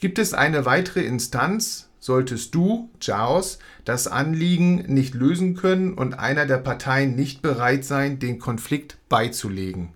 Gibt 0.00 0.18
es 0.18 0.34
eine 0.34 0.66
weitere 0.66 1.00
Instanz, 1.00 1.88
solltest 1.98 2.54
du, 2.54 2.90
Jaos, 3.00 3.58
das 3.84 4.06
Anliegen 4.06 4.84
nicht 4.92 5.14
lösen 5.14 5.54
können 5.54 5.94
und 5.94 6.18
einer 6.18 6.46
der 6.46 6.58
Parteien 6.58 7.14
nicht 7.14 7.42
bereit 7.42 7.84
sein, 7.84 8.18
den 8.18 8.38
Konflikt 8.38 8.98
beizulegen? 9.08 9.94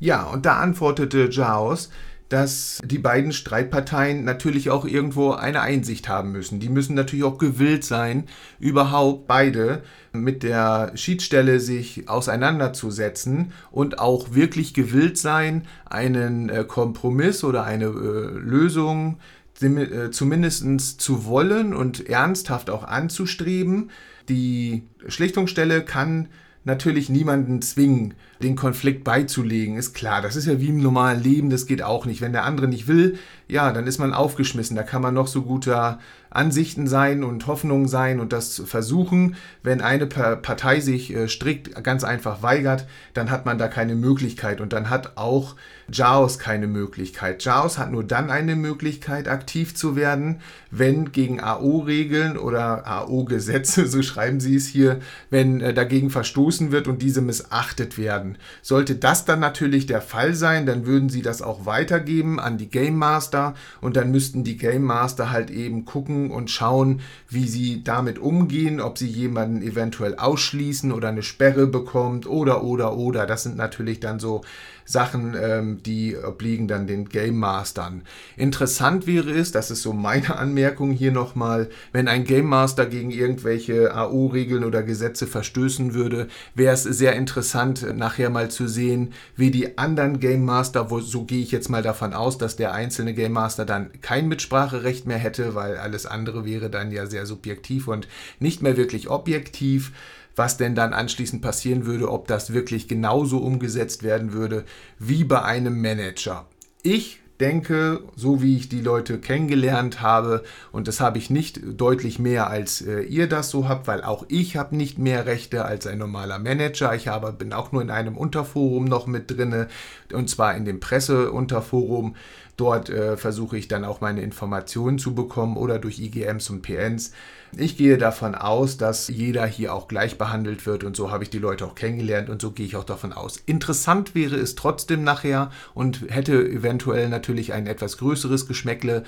Ja, 0.00 0.24
und 0.24 0.44
da 0.44 0.58
antwortete 0.58 1.28
Jaos, 1.30 1.90
dass 2.28 2.80
die 2.84 2.98
beiden 2.98 3.32
Streitparteien 3.32 4.24
natürlich 4.24 4.70
auch 4.70 4.84
irgendwo 4.84 5.32
eine 5.32 5.60
Einsicht 5.60 6.08
haben 6.08 6.32
müssen. 6.32 6.58
Die 6.58 6.68
müssen 6.68 6.94
natürlich 6.94 7.24
auch 7.24 7.38
gewillt 7.38 7.84
sein, 7.84 8.24
überhaupt 8.58 9.26
beide 9.28 9.82
mit 10.12 10.42
der 10.42 10.92
Schiedsstelle 10.94 11.60
sich 11.60 12.08
auseinanderzusetzen 12.08 13.52
und 13.70 14.00
auch 14.00 14.34
wirklich 14.34 14.74
gewillt 14.74 15.18
sein, 15.18 15.66
einen 15.84 16.48
äh, 16.48 16.64
Kompromiss 16.64 17.44
oder 17.44 17.64
eine 17.64 17.86
äh, 17.86 18.38
Lösung 18.38 19.18
äh, 19.60 20.10
zumindest 20.10 21.00
zu 21.00 21.26
wollen 21.26 21.74
und 21.74 22.08
ernsthaft 22.08 22.70
auch 22.70 22.84
anzustreben. 22.84 23.90
Die 24.28 24.82
Schlichtungsstelle 25.06 25.82
kann 25.84 26.28
natürlich 26.66 27.08
niemanden 27.08 27.62
zwingen, 27.62 28.14
den 28.42 28.56
Konflikt 28.56 29.04
beizulegen, 29.04 29.76
ist 29.76 29.94
klar. 29.94 30.20
Das 30.20 30.36
ist 30.36 30.46
ja 30.46 30.60
wie 30.60 30.68
im 30.68 30.82
normalen 30.82 31.22
Leben, 31.22 31.48
das 31.48 31.66
geht 31.66 31.82
auch 31.82 32.04
nicht. 32.06 32.20
Wenn 32.20 32.32
der 32.32 32.44
andere 32.44 32.68
nicht 32.68 32.88
will, 32.88 33.18
ja, 33.48 33.72
dann 33.72 33.86
ist 33.86 33.98
man 33.98 34.12
aufgeschmissen. 34.12 34.76
Da 34.76 34.82
kann 34.82 35.00
man 35.00 35.14
noch 35.14 35.28
so 35.28 35.42
guter 35.42 36.00
Ansichten 36.36 36.86
sein 36.86 37.24
und 37.24 37.46
Hoffnungen 37.46 37.88
sein 37.88 38.20
und 38.20 38.32
das 38.32 38.62
versuchen. 38.64 39.36
Wenn 39.62 39.80
eine 39.80 40.06
Partei 40.06 40.80
sich 40.80 41.14
äh, 41.14 41.28
strikt 41.28 41.82
ganz 41.82 42.04
einfach 42.04 42.42
weigert, 42.42 42.86
dann 43.14 43.30
hat 43.30 43.46
man 43.46 43.58
da 43.58 43.68
keine 43.68 43.94
Möglichkeit 43.94 44.60
und 44.60 44.72
dann 44.72 44.90
hat 44.90 45.16
auch 45.16 45.56
JAOS 45.90 46.38
keine 46.38 46.66
Möglichkeit. 46.66 47.44
JAOS 47.44 47.78
hat 47.78 47.92
nur 47.92 48.04
dann 48.04 48.30
eine 48.30 48.56
Möglichkeit, 48.56 49.28
aktiv 49.28 49.74
zu 49.74 49.96
werden, 49.96 50.40
wenn 50.70 51.12
gegen 51.12 51.40
AO-Regeln 51.40 52.36
oder 52.36 52.86
AO-Gesetze, 52.86 53.86
so 53.86 54.02
schreiben 54.02 54.40
sie 54.40 54.56
es 54.56 54.66
hier, 54.66 55.00
wenn 55.30 55.60
äh, 55.60 55.72
dagegen 55.72 56.10
verstoßen 56.10 56.36
verstoßen 56.36 56.72
wird 56.72 56.88
und 56.88 57.02
diese 57.02 57.22
missachtet 57.22 57.98
werden. 57.98 58.36
Sollte 58.62 58.94
das 58.96 59.24
dann 59.24 59.40
natürlich 59.40 59.86
der 59.86 60.02
Fall 60.02 60.34
sein, 60.34 60.66
dann 60.66 60.86
würden 60.86 61.08
sie 61.08 61.22
das 61.22 61.40
auch 61.40 61.66
weitergeben 61.66 62.38
an 62.38 62.58
die 62.58 62.68
Game 62.68 62.96
Master 62.96 63.54
und 63.80 63.96
dann 63.96 64.10
müssten 64.10 64.44
die 64.44 64.56
Game 64.56 64.82
Master 64.82 65.30
halt 65.30 65.50
eben 65.50 65.84
gucken 65.84 66.25
und 66.30 66.50
schauen, 66.50 67.00
wie 67.28 67.48
sie 67.48 67.82
damit 67.82 68.18
umgehen, 68.18 68.80
ob 68.80 68.98
sie 68.98 69.08
jemanden 69.08 69.62
eventuell 69.62 70.16
ausschließen 70.16 70.92
oder 70.92 71.08
eine 71.08 71.22
Sperre 71.22 71.66
bekommt 71.66 72.26
oder 72.26 72.62
oder 72.62 72.96
oder. 72.96 73.26
Das 73.26 73.42
sind 73.42 73.56
natürlich 73.56 74.00
dann 74.00 74.18
so 74.18 74.42
Sachen, 74.86 75.36
ähm, 75.38 75.82
die 75.82 76.16
obliegen 76.16 76.68
dann 76.68 76.86
den 76.86 77.08
Game 77.08 77.36
Mastern. 77.36 78.02
Interessant 78.36 79.06
wäre 79.06 79.30
es, 79.30 79.52
das 79.52 79.70
ist 79.70 79.82
so 79.82 79.92
meine 79.92 80.36
Anmerkung 80.36 80.92
hier 80.92 81.12
nochmal, 81.12 81.68
wenn 81.92 82.08
ein 82.08 82.24
Game 82.24 82.46
Master 82.46 82.86
gegen 82.86 83.10
irgendwelche 83.10 83.94
AO-Regeln 83.94 84.64
oder 84.64 84.82
Gesetze 84.82 85.26
verstößen 85.26 85.92
würde, 85.92 86.28
wäre 86.54 86.74
es 86.74 86.84
sehr 86.84 87.14
interessant, 87.14 87.86
nachher 87.96 88.30
mal 88.30 88.48
zu 88.48 88.68
sehen, 88.68 89.12
wie 89.36 89.50
die 89.50 89.76
anderen 89.76 90.20
Game 90.20 90.44
Master, 90.44 90.90
wo, 90.90 91.00
so 91.00 91.24
gehe 91.24 91.42
ich 91.42 91.50
jetzt 91.50 91.68
mal 91.68 91.82
davon 91.82 92.14
aus, 92.14 92.38
dass 92.38 92.56
der 92.56 92.72
einzelne 92.72 93.12
Game 93.12 93.32
Master 93.32 93.64
dann 93.64 93.90
kein 94.00 94.28
Mitspracherecht 94.28 95.06
mehr 95.06 95.18
hätte, 95.18 95.54
weil 95.54 95.76
alles 95.76 96.06
andere 96.06 96.44
wäre 96.44 96.70
dann 96.70 96.92
ja 96.92 97.06
sehr 97.06 97.26
subjektiv 97.26 97.88
und 97.88 98.06
nicht 98.38 98.62
mehr 98.62 98.76
wirklich 98.76 99.10
objektiv 99.10 99.92
was 100.36 100.58
denn 100.58 100.74
dann 100.74 100.92
anschließend 100.92 101.42
passieren 101.42 101.86
würde, 101.86 102.10
ob 102.10 102.28
das 102.28 102.52
wirklich 102.52 102.86
genauso 102.86 103.38
umgesetzt 103.38 104.02
werden 104.02 104.32
würde 104.32 104.64
wie 104.98 105.24
bei 105.24 105.42
einem 105.42 105.80
Manager. 105.80 106.46
Ich 106.82 107.20
denke, 107.40 108.00
so 108.14 108.42
wie 108.42 108.56
ich 108.56 108.68
die 108.68 108.80
Leute 108.80 109.18
kennengelernt 109.18 110.00
habe, 110.00 110.42
und 110.72 110.88
das 110.88 111.00
habe 111.00 111.18
ich 111.18 111.30
nicht 111.30 111.60
deutlich 111.78 112.18
mehr 112.18 112.48
als 112.48 112.80
äh, 112.80 113.00
ihr 113.00 113.28
das 113.28 113.50
so 113.50 113.68
habt, 113.68 113.86
weil 113.86 114.02
auch 114.02 114.24
ich 114.28 114.56
habe 114.56 114.76
nicht 114.76 114.98
mehr 114.98 115.26
Rechte 115.26 115.64
als 115.64 115.86
ein 115.86 115.98
normaler 115.98 116.38
Manager. 116.38 116.94
Ich 116.94 117.08
habe, 117.08 117.32
bin 117.32 117.52
auch 117.52 117.72
nur 117.72 117.82
in 117.82 117.90
einem 117.90 118.16
Unterforum 118.16 118.84
noch 118.84 119.06
mit 119.06 119.30
drinne, 119.30 119.68
und 120.12 120.30
zwar 120.30 120.54
in 120.56 120.64
dem 120.64 120.80
Presseunterforum. 120.80 122.16
Dort 122.56 122.88
äh, 122.88 123.18
versuche 123.18 123.58
ich 123.58 123.68
dann 123.68 123.84
auch 123.84 124.00
meine 124.00 124.22
Informationen 124.22 124.98
zu 124.98 125.14
bekommen 125.14 125.56
oder 125.56 125.78
durch 125.78 125.98
IGMs 125.98 126.48
und 126.48 126.62
PNs. 126.62 127.12
Ich 127.56 127.76
gehe 127.76 127.98
davon 127.98 128.34
aus, 128.34 128.76
dass 128.76 129.08
jeder 129.08 129.46
hier 129.46 129.74
auch 129.74 129.88
gleich 129.88 130.18
behandelt 130.18 130.66
wird 130.66 130.84
und 130.84 130.96
so 130.96 131.10
habe 131.10 131.24
ich 131.24 131.30
die 131.30 131.38
Leute 131.38 131.66
auch 131.66 131.74
kennengelernt 131.74 132.28
und 132.28 132.42
so 132.42 132.50
gehe 132.50 132.66
ich 132.66 132.76
auch 132.76 132.84
davon 132.84 133.12
aus. 133.12 133.36
Interessant 133.36 134.14
wäre 134.14 134.36
es 134.36 134.54
trotzdem 134.54 135.04
nachher 135.04 135.50
und 135.74 136.02
hätte 136.08 136.46
eventuell 136.46 137.08
natürlich 137.08 137.52
ein 137.52 137.66
etwas 137.66 137.98
größeres 137.98 138.46
Geschmäckle. 138.46 139.04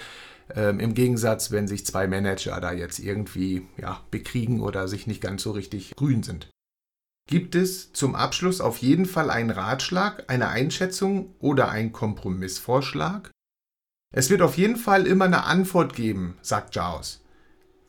Ähm, 0.54 0.80
Im 0.80 0.94
Gegensatz, 0.94 1.50
wenn 1.50 1.68
sich 1.68 1.84
zwei 1.84 2.06
Manager 2.06 2.60
da 2.60 2.72
jetzt 2.72 2.98
irgendwie 2.98 3.66
ja, 3.76 4.00
bekriegen 4.10 4.60
oder 4.60 4.88
sich 4.88 5.06
nicht 5.06 5.20
ganz 5.20 5.42
so 5.42 5.50
richtig 5.50 5.94
grün 5.96 6.22
sind. 6.22 6.48
Gibt 7.28 7.54
es 7.54 7.92
zum 7.92 8.14
Abschluss 8.14 8.62
auf 8.62 8.78
jeden 8.78 9.04
Fall 9.04 9.28
einen 9.28 9.50
Ratschlag, 9.50 10.24
eine 10.28 10.48
Einschätzung 10.48 11.34
oder 11.40 11.68
einen 11.68 11.92
Kompromissvorschlag? 11.92 13.30
Es 14.14 14.30
wird 14.30 14.40
auf 14.40 14.56
jeden 14.56 14.76
Fall 14.76 15.06
immer 15.06 15.26
eine 15.26 15.44
Antwort 15.44 15.94
geben, 15.94 16.38
sagt 16.40 16.74
Jaws. 16.74 17.20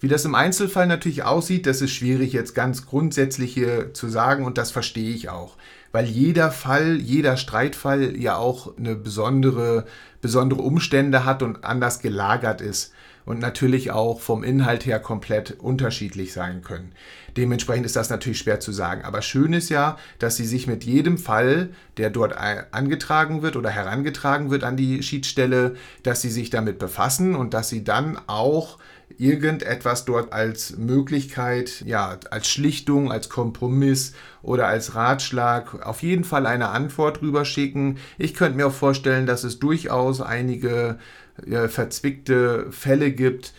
Wie 0.01 0.07
das 0.07 0.23
im 0.23 0.33
Einzelfall 0.33 0.87
natürlich 0.87 1.23
aussieht, 1.23 1.65
das 1.65 1.81
ist 1.81 1.91
schwierig 1.91 2.31
jetzt 2.31 2.55
ganz 2.55 2.85
grundsätzlich 2.85 3.53
hier 3.53 3.93
zu 3.93 4.07
sagen 4.07 4.45
und 4.45 4.57
das 4.57 4.71
verstehe 4.71 5.13
ich 5.13 5.29
auch, 5.29 5.57
weil 5.91 6.05
jeder 6.05 6.51
Fall, 6.51 6.95
jeder 6.97 7.35
Streitfall 7.35 8.15
ja 8.17 8.37
auch 8.37 8.77
eine 8.77 8.95
besondere, 8.95 9.85
besondere 10.21 10.61
Umstände 10.61 11.25
hat 11.25 11.43
und 11.43 11.65
anders 11.65 11.99
gelagert 11.99 12.61
ist 12.61 12.93
und 13.25 13.39
natürlich 13.39 13.91
auch 13.91 14.21
vom 14.21 14.43
Inhalt 14.43 14.85
her 14.85 14.99
komplett 14.99 15.59
unterschiedlich 15.59 16.31
sein 16.31 16.61
können. 16.63 16.93
Dementsprechend 17.37 17.85
ist 17.85 17.95
das 17.95 18.09
natürlich 18.09 18.39
schwer 18.39 18.59
zu 18.59 18.71
sagen. 18.71 19.03
Aber 19.03 19.21
schön 19.21 19.53
ist 19.53 19.69
ja, 19.69 19.97
dass 20.17 20.35
sie 20.35 20.45
sich 20.45 20.65
mit 20.65 20.83
jedem 20.83 21.17
Fall, 21.17 21.69
der 21.97 22.09
dort 22.09 22.35
angetragen 22.71 23.41
wird 23.41 23.55
oder 23.55 23.69
herangetragen 23.69 24.49
wird 24.49 24.63
an 24.63 24.77
die 24.77 25.03
Schiedsstelle, 25.03 25.75
dass 26.01 26.21
sie 26.21 26.31
sich 26.31 26.49
damit 26.49 26.79
befassen 26.79 27.35
und 27.35 27.53
dass 27.53 27.69
sie 27.69 27.83
dann 27.83 28.19
auch 28.25 28.79
irgendetwas 29.17 30.05
dort 30.05 30.31
als 30.33 30.77
Möglichkeit, 30.77 31.83
ja, 31.85 32.17
als 32.31 32.47
Schlichtung, 32.47 33.11
als 33.11 33.29
Kompromiss 33.29 34.13
oder 34.41 34.67
als 34.67 34.95
Ratschlag 34.95 35.85
auf 35.85 36.03
jeden 36.03 36.23
Fall 36.23 36.45
eine 36.45 36.69
Antwort 36.69 37.21
rüberschicken. 37.21 37.97
Ich 38.17 38.33
könnte 38.33 38.57
mir 38.57 38.67
auch 38.67 38.73
vorstellen, 38.73 39.25
dass 39.25 39.43
es 39.43 39.59
durchaus 39.59 40.21
einige 40.21 40.99
äh, 41.45 41.67
verzwickte 41.67 42.67
Fälle 42.71 43.11
gibt, 43.11 43.53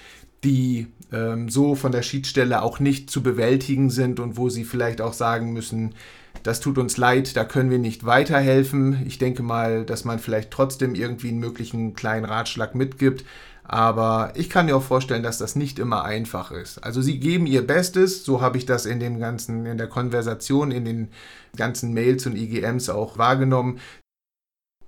die 0.45 0.87
ähm, 1.13 1.49
so 1.49 1.75
von 1.75 1.93
der 1.93 2.03
Schiedsstelle 2.03 2.63
auch 2.63 2.81
nicht 2.81 3.11
zu 3.11 3.23
bewältigen 3.23 3.91
sind 3.91 4.21
und 4.21 4.37
wo 4.37 4.49
sie 4.49 4.65
vielleicht 4.65 5.01
auch 5.01 5.13
sagen 5.13 5.53
müssen, 5.53 5.95
das 6.43 6.61
tut 6.61 6.79
uns 6.79 6.97
leid, 6.97 7.37
da 7.37 7.45
können 7.45 7.71
wir 7.71 7.79
nicht 7.79 8.07
weiterhelfen. 8.07 9.05
Ich 9.07 9.19
denke 9.19 9.43
mal, 9.43 9.85
dass 9.85 10.05
man 10.05 10.19
vielleicht 10.19 10.51
trotzdem 10.51 10.95
irgendwie 10.95 11.29
einen 11.29 11.39
möglichen 11.39 11.95
kleinen 11.95 12.25
Ratschlag 12.25 12.75
mitgibt. 12.75 13.25
Aber 13.73 14.33
ich 14.35 14.51
kann 14.51 14.67
mir 14.67 14.77
auch 14.77 14.83
vorstellen, 14.83 15.23
dass 15.23 15.39
das 15.39 15.55
nicht 15.55 15.79
immer 15.79 16.05
einfach 16.05 16.51
ist. 16.51 16.83
Also 16.83 17.03
sie 17.03 17.21
geben 17.21 17.47
ihr 17.47 17.65
Bestes, 17.65 18.25
so 18.25 18.41
habe 18.41 18.59
ich 18.59 18.67
das 18.67 18.85
in 18.85 18.99
dem 18.99 19.21
ganzen, 19.21 19.65
in 19.65 19.79
der 19.79 19.87
Konversation, 19.87 20.73
in 20.73 20.85
den 20.85 21.09
ganzen 21.57 21.95
Mails 21.95 22.27
und 22.27 22.35
IGMs 22.35 22.89
auch 22.89 23.17
wahrgenommen. 23.17 23.79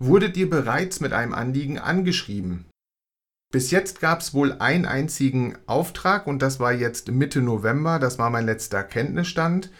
Wurdet 0.01 0.37
ihr 0.37 0.51
bereits 0.51 0.99
mit 0.99 1.13
einem 1.13 1.33
Anliegen 1.33 1.79
angeschrieben? 1.79 2.65
Bis 3.53 3.71
jetzt 3.71 4.01
gab 4.01 4.21
es 4.21 4.35
wohl 4.35 4.55
einen 4.55 4.87
einzigen 4.87 5.55
Auftrag 5.67 6.27
und 6.27 6.43
das 6.43 6.59
war 6.59 6.73
jetzt 6.73 7.09
Mitte 7.09 7.41
November, 7.41 8.01
das 8.01 8.19
war 8.19 8.31
mein 8.31 8.47
letzter 8.47 8.83
Kenntnisstand, 8.83 9.71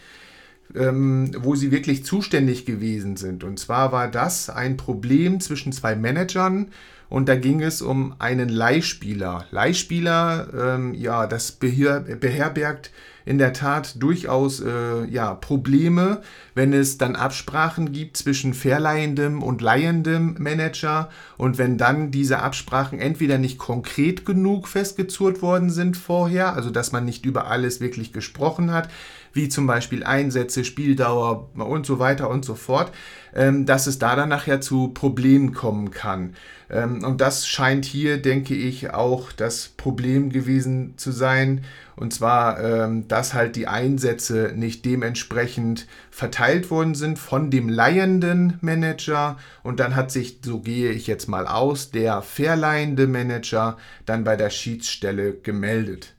ähm, 0.75 1.31
wo 1.39 1.55
sie 1.55 1.71
wirklich 1.71 2.05
zuständig 2.05 2.65
gewesen 2.65 3.17
sind. 3.17 3.43
Und 3.43 3.59
zwar 3.59 3.91
war 3.91 4.07
das 4.07 4.49
ein 4.49 4.77
Problem 4.77 5.41
zwischen 5.41 5.73
zwei 5.73 5.93
Managern 5.93 6.71
und 7.13 7.29
da 7.29 7.35
ging 7.35 7.61
es 7.61 7.83
um 7.83 8.15
einen 8.17 8.49
Leihspieler. 8.49 9.45
Leihspieler, 9.51 10.47
ähm, 10.59 10.95
ja, 10.95 11.27
das 11.27 11.51
beher 11.51 11.99
beherbergt 11.99 12.89
in 13.23 13.37
der 13.37 13.53
Tat 13.53 14.01
durchaus 14.01 14.61
äh, 14.61 15.05
ja, 15.05 15.35
Probleme, 15.35 16.23
wenn 16.55 16.73
es 16.73 16.97
dann 16.97 17.15
Absprachen 17.15 17.91
gibt 17.91 18.17
zwischen 18.17 18.55
verleihendem 18.55 19.43
und 19.43 19.61
leihendem 19.61 20.37
Manager 20.39 21.09
und 21.37 21.59
wenn 21.59 21.77
dann 21.77 22.09
diese 22.09 22.39
Absprachen 22.39 22.97
entweder 22.97 23.37
nicht 23.37 23.59
konkret 23.59 24.25
genug 24.25 24.67
festgezurrt 24.67 25.43
worden 25.43 25.69
sind 25.69 25.95
vorher, 25.95 26.55
also 26.55 26.71
dass 26.71 26.91
man 26.93 27.05
nicht 27.05 27.27
über 27.27 27.45
alles 27.45 27.79
wirklich 27.79 28.11
gesprochen 28.11 28.71
hat, 28.71 28.89
wie 29.33 29.49
zum 29.49 29.67
Beispiel 29.67 30.03
Einsätze, 30.03 30.63
Spieldauer 30.63 31.49
und 31.55 31.85
so 31.85 31.99
weiter 31.99 32.29
und 32.29 32.43
so 32.43 32.55
fort, 32.55 32.91
dass 33.33 33.87
es 33.87 33.99
da 33.99 34.15
dann 34.15 34.29
nachher 34.29 34.61
zu 34.61 34.89
Problemen 34.89 35.53
kommen 35.53 35.91
kann. 35.91 36.35
Ähm, 36.69 37.03
und 37.03 37.21
das 37.21 37.47
scheint 37.47 37.85
hier, 37.85 38.21
denke 38.21 38.55
ich, 38.55 38.93
auch 38.93 39.31
das 39.31 39.69
Problem 39.69 40.31
gewesen 40.31 40.93
zu 40.97 41.11
sein. 41.11 41.63
Und 41.95 42.13
zwar, 42.13 42.59
ähm, 42.63 43.07
dass 43.07 43.33
halt 43.33 43.55
die 43.55 43.67
Einsätze 43.67 44.53
nicht 44.55 44.83
dementsprechend 44.83 45.87
verteilt 46.09 46.71
worden 46.71 46.95
sind 46.95 47.19
von 47.19 47.51
dem 47.51 47.69
leihenden 47.69 48.57
Manager. 48.61 49.37
Und 49.61 49.79
dann 49.79 49.95
hat 49.95 50.11
sich, 50.11 50.39
so 50.43 50.59
gehe 50.59 50.91
ich 50.91 51.07
jetzt 51.07 51.27
mal 51.27 51.47
aus, 51.47 51.91
der 51.91 52.21
verleihende 52.21 53.07
Manager 53.07 53.77
dann 54.05 54.23
bei 54.23 54.35
der 54.35 54.49
Schiedsstelle 54.49 55.33
gemeldet. 55.33 56.15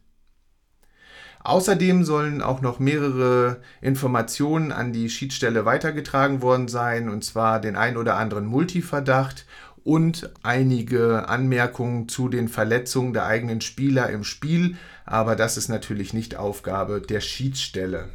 Außerdem 1.44 2.04
sollen 2.04 2.40
auch 2.40 2.62
noch 2.62 2.78
mehrere 2.78 3.60
Informationen 3.82 4.72
an 4.72 4.94
die 4.94 5.10
Schiedsstelle 5.10 5.66
weitergetragen 5.66 6.40
worden 6.40 6.68
sein, 6.68 7.10
und 7.10 7.22
zwar 7.22 7.60
den 7.60 7.76
ein 7.76 7.98
oder 7.98 8.16
anderen 8.16 8.46
Multiverdacht 8.46 9.44
und 9.84 10.32
einige 10.42 11.28
Anmerkungen 11.28 12.08
zu 12.08 12.30
den 12.30 12.48
Verletzungen 12.48 13.12
der 13.12 13.26
eigenen 13.26 13.60
Spieler 13.60 14.08
im 14.08 14.24
Spiel, 14.24 14.76
aber 15.04 15.36
das 15.36 15.58
ist 15.58 15.68
natürlich 15.68 16.14
nicht 16.14 16.36
Aufgabe 16.36 17.02
der 17.02 17.20
Schiedsstelle. 17.20 18.08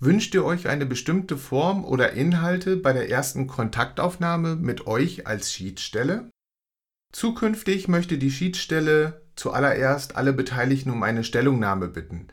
Wünscht 0.00 0.34
ihr 0.34 0.44
euch 0.44 0.68
eine 0.68 0.84
bestimmte 0.84 1.38
Form 1.38 1.84
oder 1.84 2.12
Inhalte 2.12 2.76
bei 2.76 2.92
der 2.92 3.08
ersten 3.08 3.46
Kontaktaufnahme 3.46 4.56
mit 4.56 4.88
euch 4.88 5.28
als 5.28 5.52
Schiedsstelle? 5.52 6.28
Zukünftig 7.12 7.86
möchte 7.86 8.18
die 8.18 8.32
Schiedsstelle 8.32 9.25
zuallererst 9.36 10.16
alle 10.16 10.32
Beteiligten 10.32 10.90
um 10.90 11.02
eine 11.02 11.24
Stellungnahme 11.24 11.88
bitten. 11.88 12.26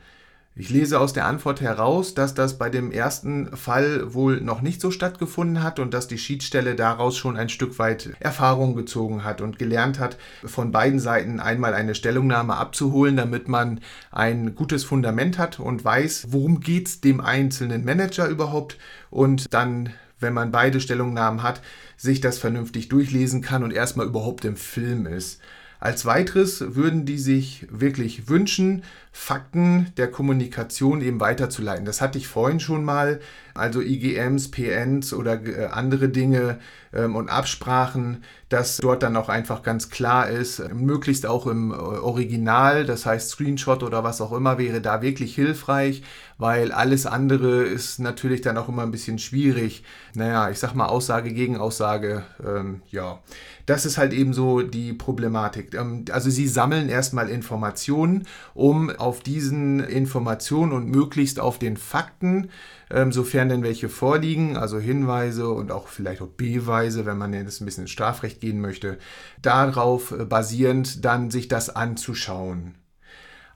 Ich 0.56 0.70
lese 0.70 1.00
aus 1.00 1.12
der 1.12 1.26
Antwort 1.26 1.60
heraus, 1.60 2.14
dass 2.14 2.32
das 2.32 2.58
bei 2.58 2.70
dem 2.70 2.92
ersten 2.92 3.56
Fall 3.56 4.14
wohl 4.14 4.40
noch 4.40 4.60
nicht 4.60 4.80
so 4.80 4.92
stattgefunden 4.92 5.64
hat 5.64 5.80
und 5.80 5.92
dass 5.92 6.06
die 6.06 6.18
Schiedsstelle 6.18 6.76
daraus 6.76 7.16
schon 7.16 7.36
ein 7.36 7.48
Stück 7.48 7.80
weit 7.80 8.10
Erfahrung 8.20 8.76
gezogen 8.76 9.24
hat 9.24 9.40
und 9.40 9.58
gelernt 9.58 9.98
hat, 9.98 10.16
von 10.44 10.70
beiden 10.70 11.00
Seiten 11.00 11.40
einmal 11.40 11.74
eine 11.74 11.96
Stellungnahme 11.96 12.54
abzuholen, 12.54 13.16
damit 13.16 13.48
man 13.48 13.80
ein 14.12 14.54
gutes 14.54 14.84
Fundament 14.84 15.38
hat 15.38 15.58
und 15.58 15.84
weiß, 15.84 16.26
worum 16.28 16.60
geht 16.60 16.86
es 16.86 17.00
dem 17.00 17.20
einzelnen 17.20 17.84
Manager 17.84 18.28
überhaupt 18.28 18.78
und 19.10 19.52
dann 19.52 19.92
wenn 20.20 20.32
man 20.32 20.52
beide 20.52 20.80
Stellungnahmen 20.80 21.42
hat, 21.42 21.60
sich 21.98 22.20
das 22.20 22.38
vernünftig 22.38 22.88
durchlesen 22.88 23.42
kann 23.42 23.62
und 23.62 23.72
erstmal 23.72 24.06
überhaupt 24.06 24.44
im 24.44 24.56
Film 24.56 25.06
ist. 25.06 25.40
Als 25.84 26.06
weiteres 26.06 26.74
würden 26.74 27.04
die 27.04 27.18
sich 27.18 27.66
wirklich 27.70 28.26
wünschen, 28.30 28.84
Fakten 29.12 29.92
der 29.98 30.10
Kommunikation 30.10 31.02
eben 31.02 31.20
weiterzuleiten. 31.20 31.84
Das 31.84 32.00
hatte 32.00 32.16
ich 32.16 32.26
vorhin 32.26 32.58
schon 32.58 32.84
mal 32.84 33.20
also 33.54 33.80
IGMs, 33.80 34.50
PNs 34.50 35.14
oder 35.14 35.40
äh, 35.44 35.66
andere 35.66 36.08
Dinge 36.08 36.58
ähm, 36.92 37.14
und 37.14 37.28
Absprachen, 37.28 38.24
dass 38.48 38.78
dort 38.78 39.04
dann 39.04 39.16
auch 39.16 39.28
einfach 39.28 39.62
ganz 39.62 39.90
klar 39.90 40.28
ist, 40.28 40.72
möglichst 40.74 41.26
auch 41.26 41.46
im 41.46 41.70
äh, 41.70 41.74
Original, 41.74 42.84
das 42.84 43.06
heißt 43.06 43.30
Screenshot 43.30 43.84
oder 43.84 44.02
was 44.02 44.20
auch 44.20 44.32
immer, 44.32 44.58
wäre 44.58 44.80
da 44.80 45.02
wirklich 45.02 45.36
hilfreich, 45.36 46.02
weil 46.36 46.72
alles 46.72 47.06
andere 47.06 47.62
ist 47.62 48.00
natürlich 48.00 48.40
dann 48.40 48.58
auch 48.58 48.68
immer 48.68 48.82
ein 48.82 48.90
bisschen 48.90 49.20
schwierig. 49.20 49.84
Naja, 50.14 50.50
ich 50.50 50.58
sag 50.58 50.74
mal 50.74 50.86
Aussage 50.86 51.32
gegen 51.32 51.56
Aussage, 51.56 52.24
ähm, 52.44 52.82
ja. 52.90 53.20
Das 53.66 53.86
ist 53.86 53.96
halt 53.96 54.12
eben 54.12 54.34
so 54.34 54.62
die 54.62 54.92
Problematik. 54.92 55.74
Ähm, 55.74 56.04
also 56.10 56.30
sie 56.30 56.48
sammeln 56.48 56.88
erstmal 56.88 57.28
Informationen, 57.28 58.26
um 58.54 58.90
auf 58.90 59.20
diesen 59.20 59.80
Informationen 59.80 60.72
und 60.72 60.88
möglichst 60.88 61.40
auf 61.40 61.58
den 61.58 61.76
Fakten, 61.76 62.50
ähm, 62.90 63.12
sofern 63.12 63.48
denn 63.48 63.62
welche 63.62 63.88
vorliegen, 63.88 64.56
also 64.56 64.78
Hinweise 64.78 65.48
und 65.48 65.72
auch 65.72 65.88
vielleicht 65.88 66.20
auch 66.22 66.28
Beweise, 66.28 67.06
wenn 67.06 67.18
man 67.18 67.32
jetzt 67.32 67.60
ein 67.60 67.64
bisschen 67.64 67.84
ins 67.84 67.90
Strafrecht 67.90 68.40
gehen 68.40 68.60
möchte, 68.60 68.98
darauf 69.40 70.12
äh, 70.12 70.24
basierend 70.24 71.04
dann 71.04 71.30
sich 71.30 71.48
das 71.48 71.70
anzuschauen. 71.70 72.74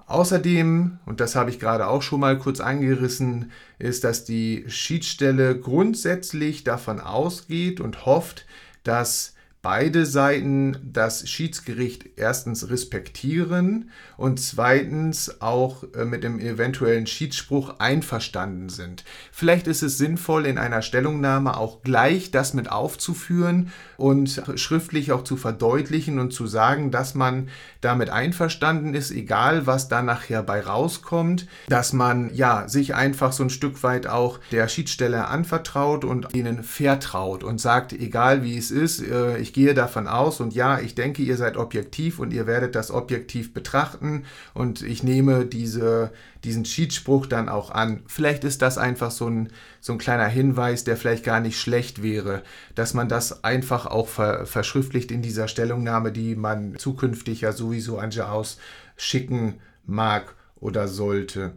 Außerdem, 0.07 1.01
und 1.05 1.21
das 1.21 1.37
habe 1.37 1.51
ich 1.51 1.61
gerade 1.61 1.87
auch 1.87 2.01
schon 2.01 2.21
mal 2.21 2.39
kurz 2.39 2.61
angerissen, 2.61 3.53
ist, 3.79 4.05
dass 4.05 4.25
die 4.25 4.65
Schiedsstelle 4.67 5.61
grundsätzlich 5.61 6.65
davon 6.65 6.99
ausgeht 6.99 7.79
und 7.83 8.07
hofft, 8.07 8.47
dass 8.85 9.35
beide 9.61 10.07
Seiten 10.07 10.77
das 10.85 11.29
Schiedsgericht 11.29 12.11
erstens 12.17 12.71
respektieren 12.71 13.91
und 14.17 14.39
zweitens 14.39 15.41
auch 15.41 15.85
äh, 15.95 16.05
mit 16.05 16.23
dem 16.23 16.39
eventuellen 16.39 17.07
Schiedsspruch 17.07 17.81
einverstanden 17.81 18.69
sind. 18.69 19.05
Vielleicht 19.33 19.67
ist 19.67 19.83
es 19.83 19.99
sinnvoll, 19.99 20.47
in 20.47 20.59
einer 20.59 20.83
Stellungnahme 20.83 21.57
auch 21.57 21.83
gleich 21.83 22.31
das 22.31 22.55
mit 22.55 22.71
aufzuführen 22.71 23.73
und 23.97 24.43
schriftlich 24.55 25.11
auch 25.11 25.25
zu 25.25 25.37
verdeutlichen 25.37 26.21
und 26.21 26.33
zu 26.33 26.47
sagen, 26.47 26.93
dass 26.93 27.15
man 27.15 27.49
damit 27.81 28.11
einverstanden 28.11 28.95
ist, 28.95 29.11
egal 29.11 29.67
was 29.67 29.89
da 29.89 30.03
nachher 30.03 30.43
bei 30.45 30.61
rauskommt, 30.61 31.49
dass 31.69 31.93
man 31.93 32.33
ja 32.33 32.69
sich 32.69 32.95
einfach 32.95 33.33
so 33.33 33.43
ein 33.43 33.51
Stück 33.51 33.83
weit 33.83 34.07
auch 34.07 34.39
der 34.53 34.69
Schiedsstelle 34.69 35.27
anvertraut 35.27 36.05
und 36.05 36.35
ihnen 36.35 36.63
vertraut 36.63 37.43
und 37.43 37.61
sagt, 37.61 37.93
egal 37.93 38.45
wie 38.45 38.57
es 38.57 38.71
ist, 38.71 39.03
äh, 39.03 39.39
ich 39.49 39.55
gehe 39.55 39.73
davon 39.73 40.07
aus 40.07 40.41
und 40.41 40.55
ja, 40.55 40.79
ich 40.79 40.95
denke, 40.95 41.23
ihr 41.23 41.39
seid 41.39 41.57
objektiv 41.57 42.19
und 42.19 42.35
ihr 42.35 42.47
werdet 42.47 42.75
das 42.75 42.91
objektiv 42.91 43.55
betrachten 43.55 44.25
und 44.53 44.83
ich 44.83 45.03
nehme 45.03 45.47
diese, 45.47 46.13
diesen 46.45 46.67
Schiedsspruch 46.67 47.25
dann 47.25 47.49
auch 47.49 47.71
an. 47.71 48.03
Vielleicht 48.09 48.45
ist 48.45 48.61
das 48.61 48.77
einfach 48.77 49.11
so 49.11 49.27
ein, 49.27 49.49
so 49.81 49.95
ein 49.95 49.99
kleiner 49.99 50.27
Hinweis, 50.27 50.85
der 50.85 50.99
vielleicht 50.99 51.25
gar 51.25 51.41
nicht 51.41 51.59
schlecht 51.59 52.03
wäre, 52.03 52.43
dass 52.75 52.93
man 52.93 53.09
das 53.09 53.43
einfach 53.43 53.87
auch 53.87 54.09
ver, 54.09 54.45
verschriftlicht 54.45 55.11
in 55.11 55.23
dieser 55.23 55.49
Stellungnahme, 55.49 56.13
die 56.13 56.37
man 56.37 56.77
zukünftig 56.77 57.41
ja 57.41 57.53
sowieso 57.53 57.99
an 57.99 58.11
Jaus 58.11 58.59
schicken 58.99 59.61
mag 59.87 60.35
oder 60.57 60.89
sollte. 60.89 61.53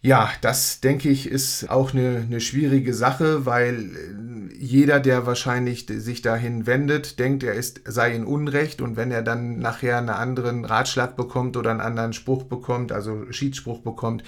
Ja, 0.00 0.30
das 0.42 0.80
denke 0.80 1.08
ich 1.08 1.28
ist 1.28 1.68
auch 1.70 1.92
eine, 1.92 2.22
eine 2.24 2.40
schwierige 2.40 2.94
Sache, 2.94 3.46
weil 3.46 3.90
äh, 3.96 4.54
jeder, 4.56 5.00
der 5.00 5.26
wahrscheinlich 5.26 5.86
sich 5.88 6.22
dahin 6.22 6.66
wendet, 6.66 7.18
denkt, 7.18 7.42
er 7.42 7.54
ist, 7.54 7.80
sei 7.84 8.14
in 8.14 8.24
Unrecht. 8.24 8.80
Und 8.80 8.96
wenn 8.96 9.10
er 9.10 9.22
dann 9.22 9.58
nachher 9.58 9.98
einen 9.98 10.10
anderen 10.10 10.64
Ratschlag 10.64 11.16
bekommt 11.16 11.56
oder 11.56 11.70
einen 11.70 11.80
anderen 11.80 12.12
Spruch 12.12 12.44
bekommt, 12.44 12.92
also 12.92 13.30
Schiedsspruch 13.32 13.80
bekommt, 13.80 14.22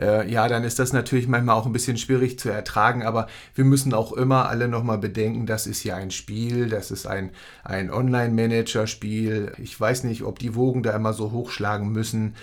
äh, 0.00 0.30
ja, 0.30 0.46
dann 0.48 0.62
ist 0.64 0.78
das 0.78 0.92
natürlich 0.92 1.26
manchmal 1.26 1.56
auch 1.56 1.66
ein 1.66 1.72
bisschen 1.72 1.96
schwierig 1.98 2.38
zu 2.38 2.48
ertragen, 2.48 3.02
aber 3.02 3.26
wir 3.56 3.64
müssen 3.64 3.92
auch 3.94 4.12
immer 4.12 4.48
alle 4.48 4.68
nochmal 4.68 4.98
bedenken, 4.98 5.44
das 5.46 5.66
ist 5.66 5.82
ja 5.84 5.96
ein 5.96 6.12
Spiel, 6.12 6.68
das 6.68 6.92
ist 6.92 7.06
ein, 7.06 7.30
ein 7.64 7.90
Online-Manager-Spiel. 7.90 9.52
Ich 9.58 9.78
weiß 9.78 10.04
nicht, 10.04 10.22
ob 10.22 10.38
die 10.38 10.54
Wogen 10.54 10.84
da 10.84 10.94
immer 10.94 11.12
so 11.14 11.32
hochschlagen 11.32 11.90
müssen 11.90 12.34